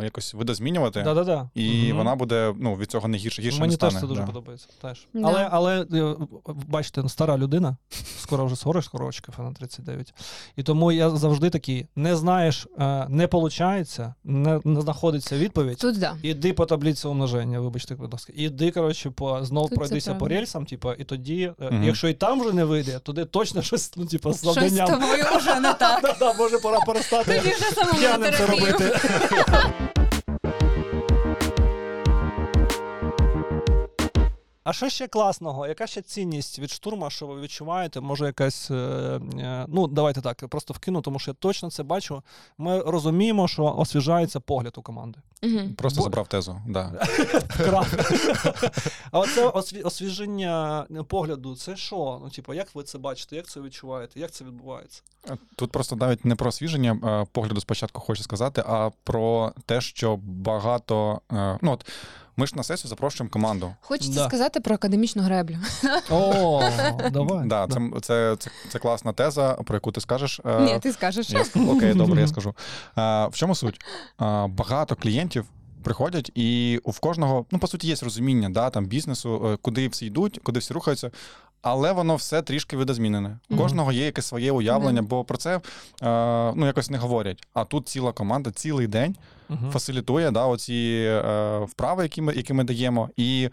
[0.00, 1.02] е, якось видозмінювати.
[1.02, 1.50] Да-да-да.
[1.54, 1.96] І Мгм.
[1.98, 3.92] вона буде ну, від цього не гірше, гірше Мені не стане.
[3.92, 4.26] теж це дуже да.
[4.26, 4.68] подобається.
[4.82, 5.06] Теж.
[5.14, 5.20] Да.
[5.28, 6.14] Але, але е,
[6.68, 7.76] бачите, стара людина,
[8.18, 10.14] скоро вже 40 скоро років, на 39.
[10.56, 15.78] І тому я завжди такий: не знаєш, е, не виходить, не, не знаходиться відповідь.
[15.78, 16.16] Тут да.
[16.22, 18.32] Іди по таблиці умноження, вибачте, будь ласка.
[18.36, 20.34] Іди, коротше, по знов Тут це пройдися по правда.
[20.36, 21.84] рельсам, типу, і тоді, е, Мгм.
[21.84, 24.86] якщо і там вже не вийде, туди точно щось, ну, типу, з Щось з завданням.
[25.00, 26.02] тобою вже не так.
[26.02, 26.78] Да-да, може пора
[27.10, 28.98] перестати Тоді вже самому на п'яним це робити.
[34.70, 35.66] А що ще класного?
[35.66, 38.00] Яка ще цінність від штурма, що ви відчуваєте?
[38.00, 38.70] Може, якась.
[38.70, 42.22] е, е, ну, давайте так, просто вкину, тому що я точно це бачу.
[42.58, 45.18] Ми розуміємо, що освіжається погляд у команди.
[45.42, 45.74] Мгм.
[45.74, 46.60] Просто Бо- забрав тезу.
[46.68, 47.06] Да.
[49.10, 52.20] А оце осві- освіження погляду, це що?
[52.24, 55.02] Ну, типу, як ви це бачите, як це відчуваєте, як це відбувається?
[55.56, 60.16] Тут просто навіть не про освіження е, погляду спочатку хочу сказати, а про те, що
[60.22, 61.20] багато.
[61.32, 61.86] е, Ну от
[62.36, 63.74] ми ж на сесію запрошуємо команду.
[63.80, 64.28] Хочеться Да.
[64.28, 65.56] сказати про академічну греблю.
[66.10, 66.62] О,
[67.10, 67.48] давай.
[67.48, 70.40] Да, це, це, це, це класна теза, про яку ти скажеш.
[70.44, 71.30] е, Ні, ти скажеш.
[71.30, 72.54] Я Окей, добре, я скажу.
[72.96, 73.80] В чому суть?
[74.48, 75.44] Багато клієнтів
[75.82, 79.88] приходять, і у в кожного, ну, по суті, є розуміння да, там, бізнесу, е, куди
[79.88, 81.10] всі йдуть, куди всі рухаються.
[81.62, 83.38] Але воно все трішки видозмінене.
[83.50, 85.60] У кожного є якесь своє уявлення, бо про це е,
[86.56, 87.42] ну, якось не говорять.
[87.54, 89.16] А тут ціла команда цілий день
[89.72, 93.48] фасилітує да, оці е, вправи, які ми, які ми даємо, і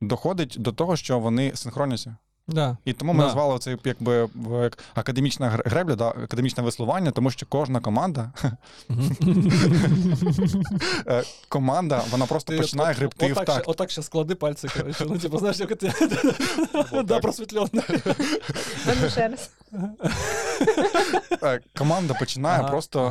[0.00, 2.16] доходить до того, що вони синхроняться.
[2.48, 2.76] Да.
[2.84, 3.24] І тому ми Да.
[3.26, 4.28] назвали це якби
[4.62, 8.30] як академічна гребля, да, академічне веслування, тому що кожна команда,
[11.06, 13.62] е, команда, вона просто починає гребти в отак такт.
[13.62, 15.06] ще- Отак ще склади пальці, коротше.
[15.08, 15.92] Ну, типу, знаєш, як ти
[17.04, 17.20] да.
[21.42, 23.04] Е, Команда починає просто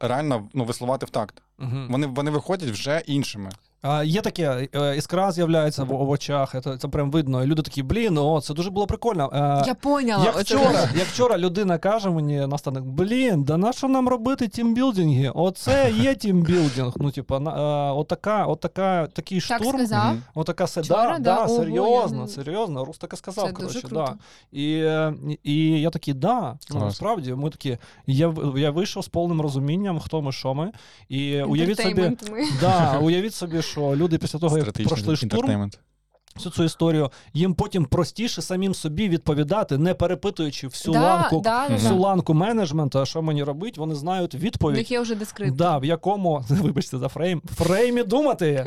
[0.00, 1.42] е, реально ну, веслувати в такт.
[1.88, 3.50] Вони виходять вже іншими.
[3.86, 7.42] А, є таке, е, іскра з'являється в, в очах, це, це прям видно.
[7.44, 9.30] І люди такі, блін, о, це дуже було прикольно.
[9.32, 10.24] Е, Я поняла.
[10.24, 15.32] Як вчора, як вчора людина каже мені наставник, блін, да на що нам робити тімбілдинги?
[15.34, 16.92] Оце є тімбілдинг.
[16.96, 17.50] Ну, типа, на,
[17.90, 19.78] е, отака, отака, такий Так штурм.
[19.78, 20.16] сказав.
[20.34, 21.48] Отака се, Вчора, да, да?
[21.48, 22.84] серйозно, я серйозно.
[22.84, 24.14] Рус таке сказав, Це коротше, да.
[24.52, 24.68] І,
[25.42, 29.98] і я такий, да, ну, насправді, ми такі, я, в- я вийшов з повним розумінням,
[30.00, 30.72] хто ми, що ми.
[31.08, 32.44] І уявіть собі, ми.
[32.60, 35.70] да, уявіть собі, що люди після того, як пройшли штурм,
[36.36, 41.66] всю цю історію, їм потім простіше самим собі відповідати, не перепитуючи всю Да, ланку, да,
[41.66, 42.00] всю да.
[42.00, 44.76] ланку менеджменту, а що мені робити, вони знають відповідь.
[44.76, 45.56] них є вже дескриптор.
[45.56, 48.66] Да, в якому, вибачте за фрейм, фреймі думати.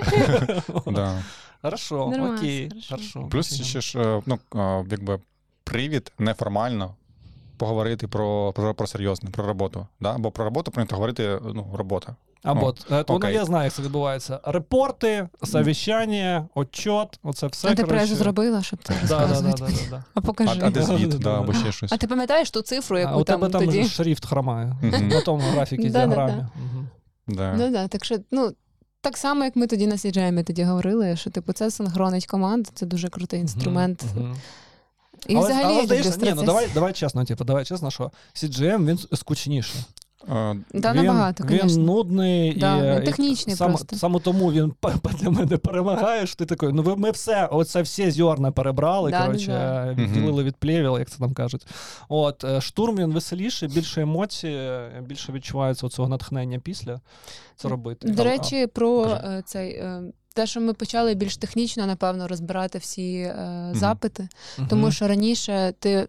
[1.62, 2.72] Хорошо, окей.
[2.90, 3.28] хорошо.
[3.32, 5.20] Плюс ще ж е, ну, е, якби
[5.64, 6.96] привід неформально
[7.58, 9.88] поговорити про, про, про серйозне, про роботу.
[10.00, 10.18] Да?
[10.18, 12.16] Бо про роботу прийнято говорити ну, робота.
[12.44, 13.34] Або О, е, то, ну, окей.
[13.34, 14.40] я знаю, як це відбувається.
[14.44, 17.68] Репорти, совіщання, отчет, оце все.
[17.72, 18.16] А ти коротше.
[18.16, 19.64] зробила, щоб це Да, да, да, розказувати?
[19.64, 20.04] да, да, да.
[20.14, 20.62] А А, покажи.
[20.64, 21.92] а де звіт, Да, або ще щось.
[21.92, 23.84] А ти пам'ятаєш ту цифру, А яку у тебе там там тоді?
[23.84, 24.76] шрифт хромає.
[24.82, 26.46] На тому графіки, діаграмі.
[27.28, 28.52] Ну да, так що, ну.
[29.02, 32.86] Так само, як ми тоді на CGM тоді говорили, що типу це синхронить команду, це
[32.86, 34.04] дуже крутий інструмент.
[35.28, 38.86] І але, взагалі але здається, ні, ну давай, давай чесно, типу, давай чесно, що CGM
[38.86, 39.74] він скучніше.
[40.30, 41.84] Е, Да, він, набагато, він звісно.
[41.84, 43.96] нудний Да, і, він технічний і саме, просто.
[43.96, 44.74] саме тому він
[45.22, 46.36] для мене перемагаєш.
[46.36, 50.56] Ти такий, ну ви ми все, оце всі зерна перебрали, Да, коротше, да, відділили від
[50.56, 51.68] плєвіл, як це там кажуть.
[52.10, 57.02] От е, штурм він веселіший, більше емоцій, е, більше відчувається цього натхнення після
[57.56, 58.08] це робити.
[58.08, 59.16] До речі, про Кажи.
[59.16, 59.84] е, цей.
[60.38, 64.28] Те, що ми почали більш технічно, напевно, розбирати всі е, запити,
[64.58, 66.08] а, тому що раніше ти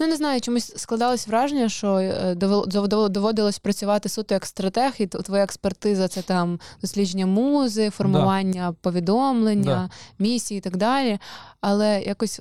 [0.00, 4.92] ну не знаю, чомусь складалось враження, що е, довел- довел- доводилось працювати суто як стратег,
[4.98, 11.18] і твоя експертиза це там дослідження музи, формування повідомлення, місії і так далі.
[11.60, 12.40] Але якось.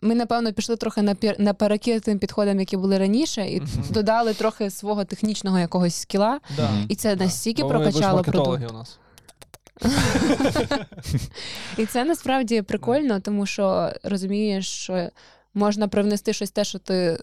[0.00, 3.68] Ми, напевно, пішли трохи напер- наперекір тим підходам, які були раніше, і Мгм.
[3.90, 6.70] додали трохи свого технічного якогось скіла, Да.
[6.88, 7.24] І це Да.
[7.24, 8.70] настільки Бо прокачало продукт.
[8.70, 8.98] у нас.
[11.78, 15.08] І це насправді прикольно, тому що розумієш, що
[15.56, 17.18] можна привнести щось те, що ти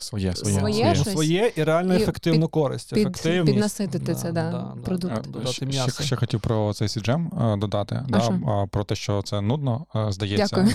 [0.00, 0.58] Своє, своє.
[0.58, 1.12] Своє Ну, щось.
[1.12, 2.94] своє і реально І ефективну користь.
[2.94, 3.46] під- ефективність.
[3.52, 5.28] піднаситити це, да, продукт.
[5.44, 5.90] Е, ще- м'ясо.
[5.90, 8.68] Ще, ще хотів про цей CGM е, додати, А да, що?
[8.70, 10.56] про те, що це нудно, е, здається.
[10.56, 10.74] Дякую.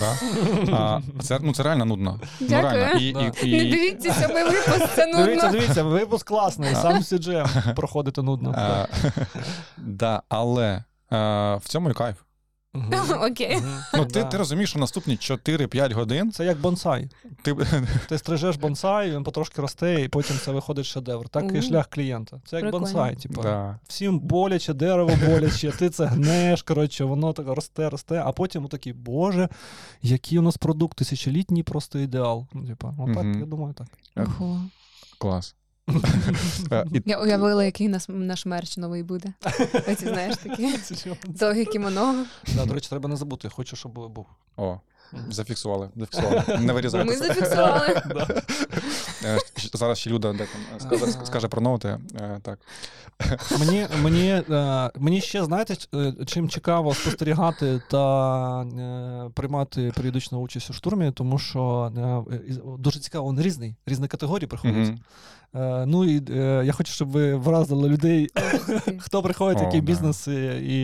[0.66, 0.72] Да.
[0.76, 2.20] А, це, ну, це реально нудно.
[2.40, 2.98] Ну, реально.
[3.00, 3.20] І, Да.
[3.42, 5.60] і, Не дивіться сьомий випуск, це Дивіться, нудно.
[5.60, 8.76] дивіться, випуск класний, сам CGM проходити нудно.
[9.78, 10.84] да, але
[11.56, 12.16] в цьому і кайф.
[13.30, 13.58] Окей.
[13.94, 17.08] Ну, ти, ти розумієш, що наступні 4-5 годин Це як бонсай.
[17.42, 17.56] ти
[18.08, 21.28] Ти стрижеш бонсай, він потрошки росте, і потім це виходить шедевр.
[21.28, 22.40] Так і шлях клієнта.
[22.46, 22.84] Це як Прикольно.
[22.84, 23.16] бонсай.
[23.16, 23.42] Типу.
[23.42, 23.78] да.
[23.88, 28.92] Всім боляче, дерево боляче, ти це гнеш, коротше, воно так росте, росте, а потім отакий,
[28.92, 29.48] боже,
[30.02, 32.46] який у нас продукт, тисячолітній просто ідеал.
[32.52, 34.28] Ну, типу, отак, я думаю, так.
[35.18, 35.54] Клас.
[36.72, 39.32] Е, Я уявила, який нас, наш мерч новий буде.
[39.88, 40.78] Оці, знаєш, такі
[41.28, 42.24] довгі кімоно.
[42.54, 44.26] Да, до речі, треба не забути, хочу, щоб був.
[44.56, 44.80] О,
[45.30, 46.58] зафіксували, зафіксували.
[46.60, 47.10] Не вирізайте.
[47.10, 48.02] Ми зафіксували.
[49.24, 49.38] Е,
[49.74, 51.98] Зараз ще Люда де там, е, скаже, скаже про ноути.
[52.14, 52.58] Е, Так.
[53.58, 54.42] Мені, мені,
[54.98, 55.74] мені ще, знаєте,
[56.26, 58.66] чим цікаво спостерігати та
[59.34, 61.92] приймати періодичну участь у штурмі, тому що
[62.78, 64.92] дуже цікаво, він різний, різні категорії приходять.
[65.54, 66.22] Е, ну і
[66.66, 68.28] я хочу, щоб ви вразили людей,
[68.98, 69.86] хто приходить, які да.
[69.86, 70.80] бізнеси, і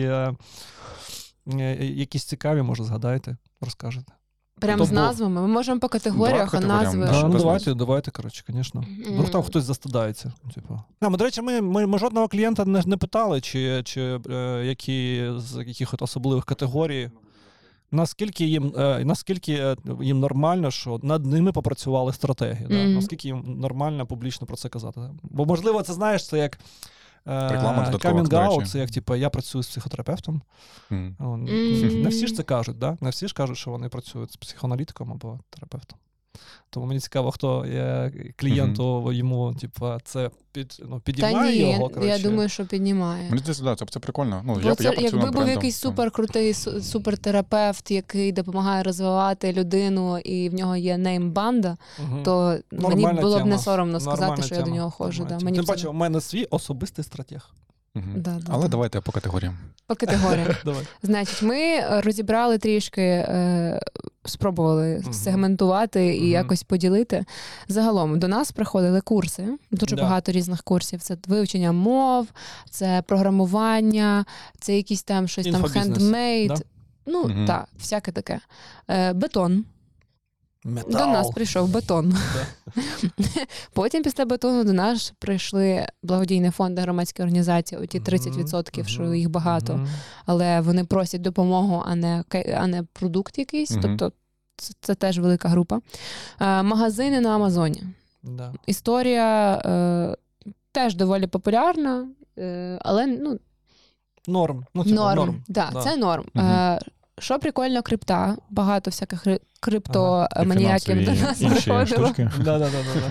[1.99, 4.13] якісь цікаві, може, згадаєте, розкажете.
[4.59, 5.41] Прям з назвами.
[5.41, 7.05] Ми можемо по категоріях, а назви.
[7.05, 7.27] да.
[7.27, 8.85] Ну давайте, давайте, коротше, звісно.
[9.07, 10.33] Вдруг там хтось застидається.
[10.55, 10.79] Типу.
[10.99, 14.61] А, ми, до речі, ми, ми, ми жодного клієнта не, не питали, чи, чи е,
[14.65, 17.09] які з яких особливих категорій.
[17.91, 22.87] Наскільки їм, е, наскільки е, їм нормально, що над ними попрацювали стратегії, да?
[22.87, 25.01] Наскільки їм нормально публічно про це казати.
[25.23, 26.59] Бо, можливо, це знаєш, це як
[27.29, 30.41] Реклама додаткова, камінг-аут, це як типу, я працюю з психотерапевтом.
[30.91, 32.01] Mm.
[32.03, 32.97] Не всі ж це кажуть, да?
[33.01, 35.99] не всі ж кажуть, що вони працюють з психоаналітиком або терапевтом.
[36.69, 41.91] Тому мені цікаво, хто є клієнту йому, типу, це під, ну, Та ні, його.
[42.01, 43.29] я думаю, що піднімає.
[43.29, 44.41] Мені здається, да, це, це прикольно.
[44.45, 50.17] Ну, Бо я, це, я якби був брендом, якийсь суперкрутий супертерапевт, який допомагає розвивати людину,
[50.17, 52.23] і в нього є неймбанда, Мгм.
[52.23, 53.49] то мені було б тема.
[53.49, 55.25] не соромно сказати, Нормальна що я до нього ходжу.
[55.29, 55.39] Да.
[55.39, 57.49] Мені Тим паче, у мене свій особистий стратег.
[57.95, 58.13] Мгм.
[58.21, 58.67] Да, да, Але да.
[58.69, 59.57] давайте по категоріям.
[59.87, 60.61] по категоріях.
[60.65, 60.87] Давай.
[61.03, 63.79] Значить, ми розібрали трішки, е,
[64.25, 65.13] спробували Мгм.
[65.13, 66.29] сегментувати і Мгм.
[66.31, 67.25] якось поділити.
[67.67, 70.01] Загалом до нас приходили курси, дуже Да.
[70.01, 71.01] багато різних курсів.
[71.01, 72.27] Це вивчення мов,
[72.69, 74.25] це програмування,
[74.59, 76.47] це якісь там щось там хендмейд.
[76.49, 76.55] да?
[77.05, 77.45] Ну, Мгм.
[77.45, 78.39] так, всяке таке.
[78.89, 79.65] Е, бетон.
[80.65, 80.91] Метал.
[80.91, 82.13] До нас прийшов бетон.
[83.73, 89.87] Потім після бетону до нас прийшли благодійні фонди, громадські організації, оті 30%, що їх багато
[90.25, 92.23] але вони просять допомогу, а не,
[92.57, 93.77] а не продукт якийсь.
[93.81, 94.11] Тобто
[94.57, 95.79] це, це теж велика група.
[96.39, 97.83] Е, магазини на Амазоні.
[98.23, 98.53] Да.
[98.65, 100.15] Історія е,
[100.71, 102.07] теж доволі популярна,
[102.37, 103.39] е, але ну,
[104.27, 104.65] Норм.
[104.73, 105.15] Ну, типу, норм.
[105.15, 105.43] норм.
[105.47, 105.81] Да, Да.
[105.81, 106.25] Це норм.
[107.19, 111.41] Е, що прикольно, крипта, багато всяких кри- І криптоманіяків до нас
[111.85, 112.07] приходило.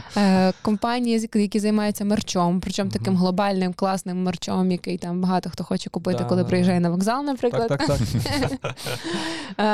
[0.16, 5.90] Е, компанії, які займаються мерчом, причому таким глобальним класним мерчом, який там багато хто хоче
[5.90, 7.68] купити, коли приїжджає на вокзал, наприклад.
[7.68, 7.98] Так, так,
[8.60, 8.74] так.
[9.58, 9.64] Е,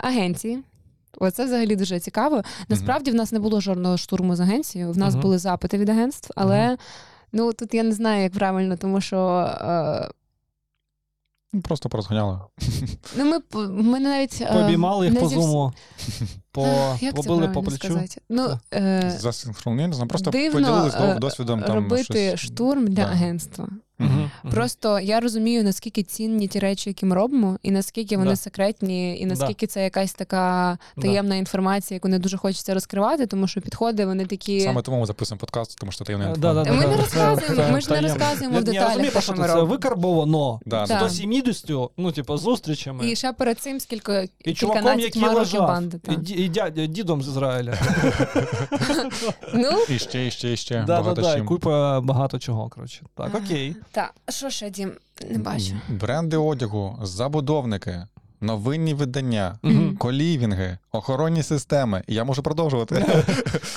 [0.00, 0.58] агенції.
[1.20, 2.42] Оце взагалі дуже цікаво.
[2.68, 4.92] Насправді в нас не було жодного штурму з агенцією.
[4.92, 6.76] В нас були запити від агентств, але
[7.32, 9.18] ну тут я не знаю, як правильно, тому що
[9.60, 10.08] е,
[11.62, 12.38] Просто порозганяли.
[13.16, 15.72] ну, ми, ми навіть Побіймали їх не по зі зуму,
[16.52, 17.88] по, Ех, як це побили по плечу.
[17.88, 18.20] сказати?
[18.28, 21.62] Ну, е, Засинхронізм, просто дивно, поділились е, досвідом.
[21.62, 22.40] Там, робити щось.
[22.40, 23.10] штурм для Да.
[23.10, 23.68] агентства.
[24.50, 28.36] Просто я розумію, наскільки цінні ті речі, які ми робимо, і наскільки вони Да.
[28.36, 31.02] секретні, і наскільки це якась така Да.
[31.02, 34.60] таємна інформація, яку не дуже хочеться розкривати, тому що підходи вони такі.
[34.60, 36.74] Саме тому ми записуємо подкаст, тому що таємна Е, інформація.
[36.74, 40.88] Ми не да, розказуємо, це ми ж не розказуємо в деталях, це викарбовано Да, з
[40.88, 43.10] досвідністю, ну, типу, зустрічами.
[43.10, 46.00] І ще перед цим скільки І чуваком, який лежав, банди.
[46.26, 46.48] і,
[46.88, 47.74] дідом з Ізраїля.
[49.54, 50.74] Ну, І ще, і ще, і ще.
[50.74, 51.46] Да, да, багато да, чим.
[51.46, 53.02] купа багато чого, коротше.
[53.14, 53.76] Так, окей.
[53.90, 54.92] Так, що ще, Дім?
[55.30, 55.72] Не бачу.
[55.88, 58.06] Бренди одягу, забудовники,
[58.40, 59.96] новинні видання, Мгм.
[59.96, 62.02] колівінги, охоронні системи.
[62.06, 62.94] І Я можу продовжувати.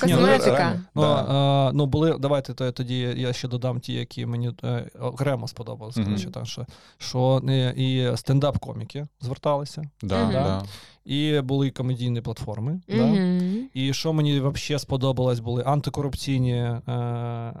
[0.06, 0.56] Ні, ну, Косметика.
[0.56, 0.80] реально.
[0.94, 1.68] Ну, Да.
[1.68, 6.00] е, ну були, давайте то- тоді я ще додам ті, які мені е, окремо сподобалися.
[6.00, 6.08] Мгм.
[6.08, 6.66] коротше, так, що,
[6.98, 9.82] що е, і стендап-коміки зверталися.
[10.02, 10.32] Да, Мгм.
[10.32, 10.62] да.
[11.04, 12.80] І були комедійні платформи.
[12.88, 13.08] Да?
[13.74, 16.80] І що мені взагалі сподобалось, були антикорупційні е,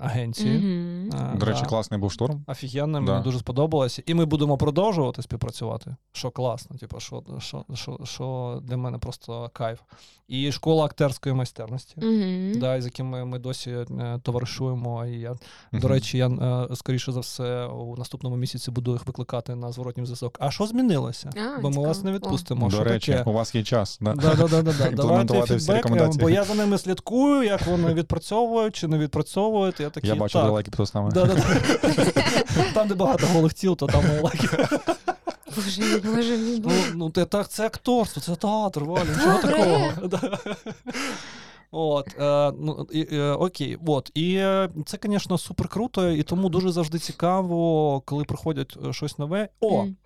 [0.02, 0.58] агенції.
[0.58, 1.10] Мгм.
[1.34, 1.68] Е, До речі, да.
[1.68, 2.44] класний був штурм.
[2.46, 3.12] Офігенно, Да.
[3.12, 4.02] мені дуже сподобалося.
[4.06, 5.96] І ми будемо продовжувати співпрацювати.
[6.12, 9.80] Що класно, типу, що, що, що, що для мене просто кайф.
[10.28, 11.94] І школа актерської майстерності.
[11.96, 12.52] Мгм.
[12.60, 13.86] Да, з якими ми досі е,
[14.22, 15.06] товаришуємо.
[15.06, 15.36] І я,
[15.72, 20.04] до речі, я е, скоріше за все у наступному місяці буду їх викликати на зворотній
[20.04, 20.38] зв'язок.
[20.40, 21.30] А що змінилося?
[21.36, 21.86] А, Бо ми цікаво.
[21.88, 22.14] вас не О.
[22.14, 22.68] відпустимо.
[22.68, 23.24] До що речі, таке?
[23.32, 23.98] У вас є час.
[24.00, 24.12] Да?
[24.14, 24.72] Да, да, да, да, да.
[24.72, 26.22] Давайте Імплементувати всі фідбек, рекомендації.
[26.22, 29.80] бо я за ними слідкую, як вони відпрацьовують чи не відпрацьовують.
[29.80, 30.50] Я такий, Я бачу так.
[30.52, 30.86] лайки під.
[30.94, 32.64] Да, да, да.
[32.74, 34.48] Там, де багато голих тіл, то там лайки.
[35.56, 36.92] Боже мій, боже мій, Ну, боже.
[36.94, 39.92] ну це, так, це акторство, це театр, Валя, нічого такого.
[41.70, 44.10] От, е, ну, і, е, окей, от.
[44.14, 49.18] І е, це, звісно, супер круто, і тому дуже завжди цікаво, коли приходять е, щось
[49.18, 49.48] нове.
[49.60, 49.96] О, Мгм.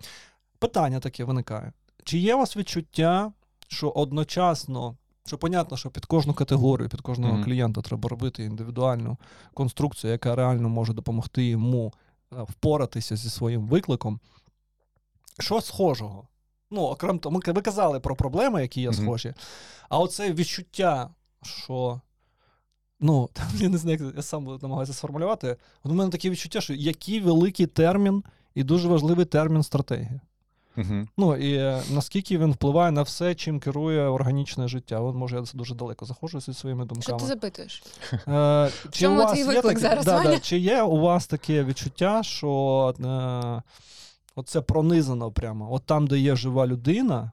[0.59, 1.71] питання таке виникає.
[2.07, 3.31] Чи є у вас відчуття,
[3.67, 7.43] що одночасно, що понятно, що під кожну категорію, під кожного Мгм.
[7.43, 9.17] клієнта треба робити індивідуальну
[9.53, 11.93] конструкцію, яка реально може допомогти йому
[12.33, 14.19] е, впоратися зі своїм викликом?
[15.39, 16.27] Що схожого?
[16.71, 19.33] Ну, окрім того, ми- казали про проблеми, які є схожі,
[19.89, 21.09] а оце відчуття,
[21.43, 22.01] що.
[22.99, 25.57] Ну, там, я не знаю, як я сам намагаюся сформулювати.
[25.83, 28.23] От у мене таке відчуття, що який великий термін
[28.55, 30.21] і дуже важливий термін стратегія.
[30.77, 31.07] Мгм.
[31.17, 34.99] Ну і е, наскільки він впливає на все, чим керує органічне життя.
[34.99, 37.19] От може я дуже далеко заходжу зі своїми думками.
[37.19, 37.83] Що ти запитуєш?
[38.27, 40.99] Е, чи чому у вас твій є виклик таке- зараз, да, да, чи є у
[40.99, 43.61] вас таке відчуття, що е,
[44.35, 45.73] оце пронизано прямо?
[45.73, 47.31] От там, де є жива людина,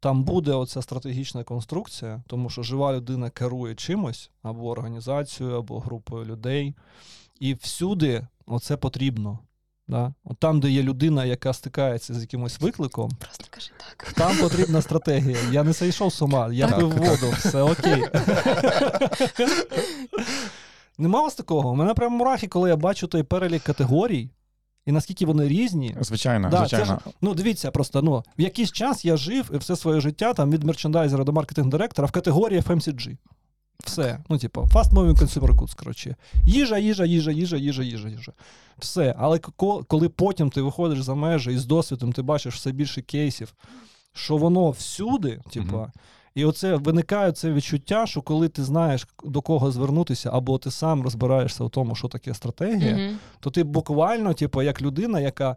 [0.00, 6.24] там буде оця стратегічна конструкція, тому що жива людина керує чимось, або організацією, або групою
[6.24, 6.74] людей.
[7.40, 9.38] І всюди оце потрібно.
[9.90, 10.14] Да?
[10.24, 14.12] От там, де є людина, яка стикається з якимось викликом, Просто кажи так.
[14.12, 15.38] там потрібна стратегія.
[15.52, 16.76] Я не зайшов з ума, я Так.
[16.78, 18.04] пив воду, все окей.
[20.98, 21.70] Нема вас такого?
[21.70, 24.30] У мене прямо мурахи, коли я бачу той перелік категорій,
[24.86, 25.96] і наскільки вони різні.
[26.00, 27.00] Звичайно, Да, це звичайно.
[27.06, 30.50] ж, ну, дивіться, просто ну, в якийсь час я жив і все своє життя там
[30.50, 33.16] від мерчендайзера до маркетинг-директора в категорії FMCG.
[33.84, 34.18] Все.
[34.28, 36.16] Ну, типу, fast moving consumer goods, коротше.
[36.46, 38.32] Їжа, їжа, їжа, їжа, їжа, їжа, їжа.
[38.78, 39.14] Все.
[39.18, 39.38] Але
[39.88, 43.54] коли потім ти виходиш за межі і з досвідом ти бачиш все більше кейсів,
[44.12, 45.86] що воно всюди, типу,
[46.34, 51.02] і оце виникає це відчуття, що коли ти знаєш до кого звернутися, або ти сам
[51.02, 52.96] розбираєшся в тому, що таке стратегія,
[53.40, 55.56] то ти буквально, типу, як людина, яка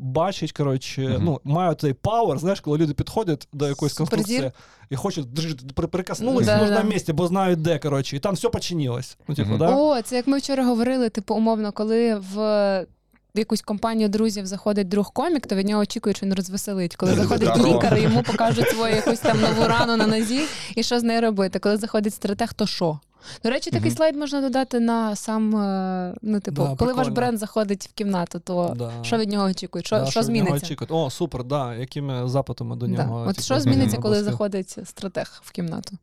[0.00, 1.24] бачить, коротше, Мгм.
[1.24, 4.52] ну, має цей power, знаєш, коли люди підходять до якоїсь конструкції
[4.90, 8.34] і хочуть «Држ, при- прикоснулись Да, в нужному місці, бо знають де, коротше, і там
[8.34, 9.16] все починилось.
[9.28, 9.58] Ну, типу, Мгм.
[9.58, 9.74] да?
[9.76, 12.86] О, це як ми вчора говорили, типу, умовно, коли в.
[13.34, 16.96] В якусь компанію друзів заходить друг комік, то від нього очікують, що він розвеселить.
[16.96, 20.40] Коли заходить лікар, йому покажуть свою якусь там нову рану на нозі
[20.74, 21.58] і що з нею робити.
[21.58, 23.00] Коли заходить стратег, то що?
[23.44, 23.96] До речі, такий Мгм.
[23.96, 28.38] слайд можна додати на сам, е, ну, типу, Да, коли ваш бренд заходить в кімнату,
[28.38, 28.92] то Да.
[29.02, 29.86] що від нього очікують?
[29.86, 30.66] Що, Да, що від нього зміниться?
[30.66, 30.90] очікують?
[30.90, 31.74] О, супер, да.
[31.74, 32.92] Якими запитами до Да.
[32.92, 33.24] нього?
[33.28, 34.30] От що зміниться, коли области?
[34.30, 35.96] заходить стратег в кімнату?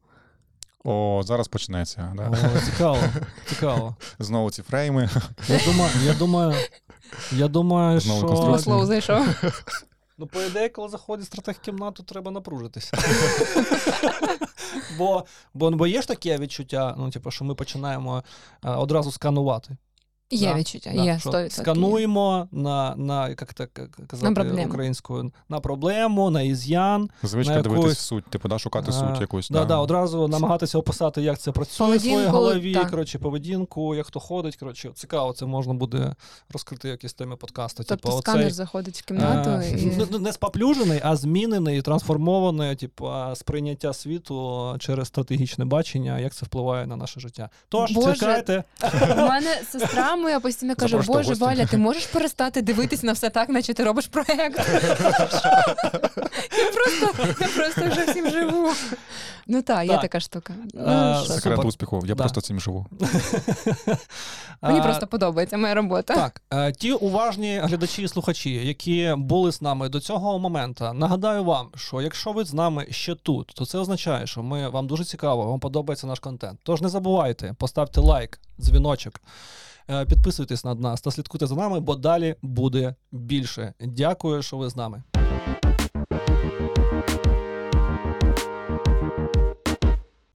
[0.84, 2.14] О, зараз почнеться.
[2.18, 2.30] Да.
[2.56, 2.98] О, цікаво,
[3.46, 3.96] цікаво.
[4.20, 5.10] Знову ці фрейми.
[5.50, 6.54] Я думаю, я думаю,
[7.32, 8.52] я думаю, Знову що...
[8.52, 9.26] По слову зайшов.
[10.18, 12.98] Ну, по ідеї, коли заходить стратег кімнату, треба напружитися.
[14.98, 18.24] бо, бо, бо є ж таке відчуття, ну, типу, що ми починаємо
[18.62, 19.78] а, одразу сканувати.
[20.32, 21.50] Є Да, відчуття, Да, є що 100%.
[21.50, 23.74] Скануємо на, на як так
[24.08, 24.68] казати На проблему.
[24.68, 27.10] українською, на проблему, на із'ян.
[27.24, 29.50] Звичка На дивитись якусь- суть, типу, да, шукати А, суть якусь.
[29.50, 32.90] Да, да, одразу намагатися описати, як це працює в своїй голові, так.
[32.90, 34.56] коротше, поведінку, як хто ходить.
[34.56, 36.16] Коротше, цікаво, це можна буде
[36.54, 37.84] розкрити якісь теми подкасту.
[37.88, 39.94] Тобто типу, сканер оцей, заходить в кімнату е, і.
[39.98, 46.46] ну, ну, не споплюжений, а змінений, трансформований, типу, сприйняття світу через стратегічне бачення, як це
[46.46, 47.50] впливає на наше життя.
[47.70, 48.14] Тож, Боже.
[48.14, 48.64] чекайте.
[49.14, 51.44] У мене сестра моя постійно каже: Запрошую Боже, гості».
[51.44, 54.60] Валя, ти можеш перестати дивитись на все так, наче ти робиш проєкт.
[56.58, 58.70] Я просто, я просто вже всім живу.
[59.48, 60.02] Ну так, є Так.
[60.02, 60.54] така штука.
[60.74, 61.34] Ну, що?
[61.34, 61.68] Секрет Супер.
[61.68, 62.04] успіху.
[62.06, 62.24] Я Да.
[62.24, 62.86] просто цим живу.
[64.62, 66.14] Мені А, просто подобається моя робота.
[66.16, 71.44] Так, е, ті уважні глядачі і слухачі, які були з нами до цього моменту, нагадаю
[71.44, 75.04] вам, що якщо ви з нами ще тут, то це означає, що ми вам дуже
[75.04, 76.60] цікаво, вам подобається наш контент.
[76.64, 79.22] Тож не забувайте, поставте лайк, дзвіночок,
[79.88, 83.74] підписуйтесь на нас та слідкуйте за нами, бо далі буде більше.
[83.80, 85.04] Дякую, що ви з нами.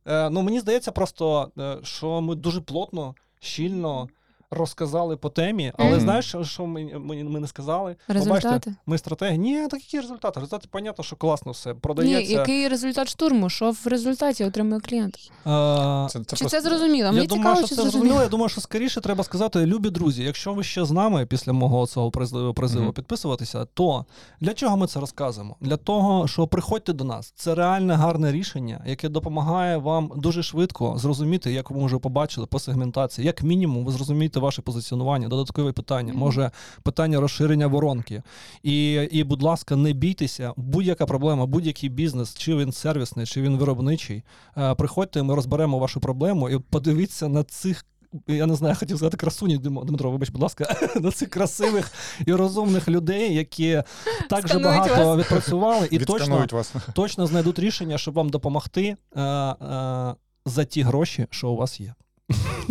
[0.07, 4.09] Е, ну, мені здається просто, е, що ми дуже плотно, щільно
[4.51, 6.01] розказали по темі, але Мгм.
[6.01, 7.97] знаєш, що- ми, ми, ми не сказали?
[8.09, 8.43] Результати?
[8.49, 9.39] Побачите, ми стратегії.
[9.39, 10.41] Ні, так які результати?
[10.41, 13.51] Результати, понятно, що класно все Ні, який результат штурму?
[13.51, 15.15] Що в результаті отримує клієнт?
[15.47, 17.07] Е, Це, це Чи просто- це зрозуміло?
[17.07, 17.91] Я Мені думаю, цікаво, що чи це зрозуміло.
[17.93, 18.23] зрозуміло.
[18.23, 21.87] Я думаю, що скоріше треба сказати, любі друзі, якщо ви ще з нами після мого
[21.87, 22.93] цього призиву, призиву Мгм.
[22.93, 24.05] підписуватися, то
[24.41, 25.57] для чого ми це розказуємо?
[25.61, 27.33] Для того, що приходьте до нас.
[27.37, 32.59] Це реальне гарне рішення, яке допомагає вам дуже швидко зрозуміти, як ви вже побачили по
[32.59, 33.27] сегментації.
[33.27, 36.51] Як мінімум, ви зрозумієте ваше позиціонування, додаткові питання, може
[36.83, 38.23] питання розширення воронки.
[38.63, 43.57] І, і, будь ласка, не бійтеся, будь-яка проблема, будь-який бізнес, чи він сервісний, чи він
[43.57, 44.23] виробничий.
[44.57, 47.85] Е, Приходьте, ми розберемо вашу проблему і подивіться на цих.
[48.27, 51.93] Я не знаю, хотів сказати красуні, Дмитро, вибач, будь ласка, на цих красивих
[52.27, 53.83] і розумних людей, які
[54.29, 55.19] так же багато вас.
[55.19, 56.75] відпрацювали і точно, вас.
[56.95, 60.15] точно знайдуть рішення, щоб вам допомогти е, е,
[60.47, 61.95] за ті гроші, що у вас є.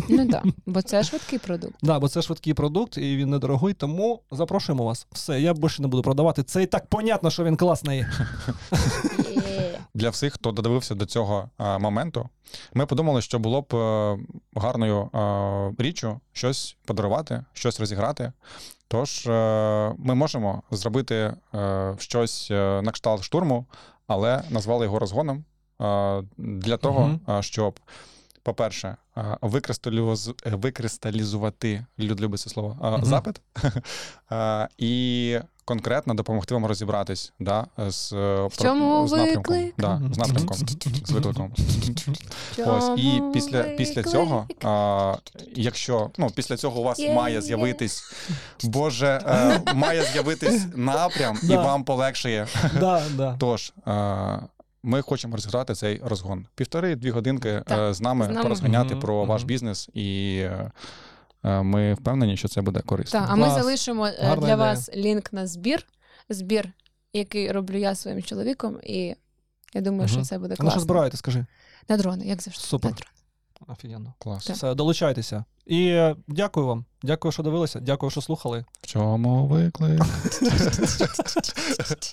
[0.09, 1.75] Ну так, бо це швидкий продукт.
[1.81, 5.07] Да, бо це швидкий продукт, і він недорогий, тому запрошуємо вас.
[5.11, 6.43] Все, я більше не буду продавати.
[6.43, 8.05] Це і так понятно, що він класний.
[9.93, 12.29] Для всіх, хто додивився до цього е, моменту,
[12.73, 14.17] ми подумали, що було б е,
[14.55, 18.31] гарною е, річчю щось подарувати, щось розіграти.
[18.87, 21.33] Тож е, ми можемо зробити
[21.97, 23.65] щось на кшталт штурму,
[24.07, 25.43] але назвали його розгоном
[26.37, 27.79] для того, щоб,
[28.43, 30.27] по-перше, е, викристалюз...
[30.27, 33.41] е, викристалізувати люд любить це слово е, запит
[34.31, 39.55] е, і конкретно допомогти вам розібратись да, з, е, В чому з напрямком.
[39.55, 39.73] виклик?
[39.77, 40.57] Да, з напрямком,
[41.05, 41.53] з викликом.
[42.65, 45.15] Ось і після, після цього, а,
[45.55, 47.41] якщо ну після цього у вас Є, має є.
[47.41, 48.13] з'явитись,
[48.63, 52.47] Боже, е, має з'явитись напрям, і вам полегшає.
[53.39, 54.39] Тож е,
[54.83, 56.45] ми хочемо розіграти цей розгон.
[56.55, 58.41] Півтори-дві годинки е, Так, з нами з нами.
[58.41, 60.37] порозганяти угу, про ваш бізнес, і
[61.43, 63.19] е, ми впевнені, що це буде корисно.
[63.19, 63.61] Так, а ми Клас.
[63.61, 64.55] залишимо е, Гарна для ідея.
[64.55, 65.85] вас лінк на збір.
[66.29, 66.69] Збір,
[67.13, 69.15] який роблю я своїм чоловіком, і
[69.73, 70.81] я думаю, що це буде А на що класно.
[70.81, 71.45] збираєте, скажи.
[71.89, 72.61] На дрони, як завжди.
[72.63, 72.91] Супер.
[72.91, 73.11] На дрони.
[73.67, 74.13] Офігенно.
[74.19, 74.45] Клас.
[74.45, 74.55] Так.
[74.55, 75.43] Все, долучайтеся.
[75.65, 76.85] І е, дякую вам.
[77.03, 77.79] Дякую, що дивилися.
[77.79, 78.65] Дякую, що слухали.
[78.81, 80.01] В чому виклик?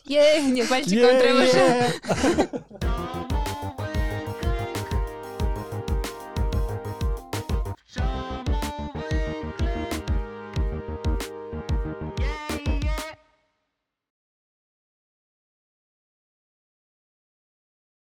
[0.07, 1.44] Є, ні, пальчиком треба.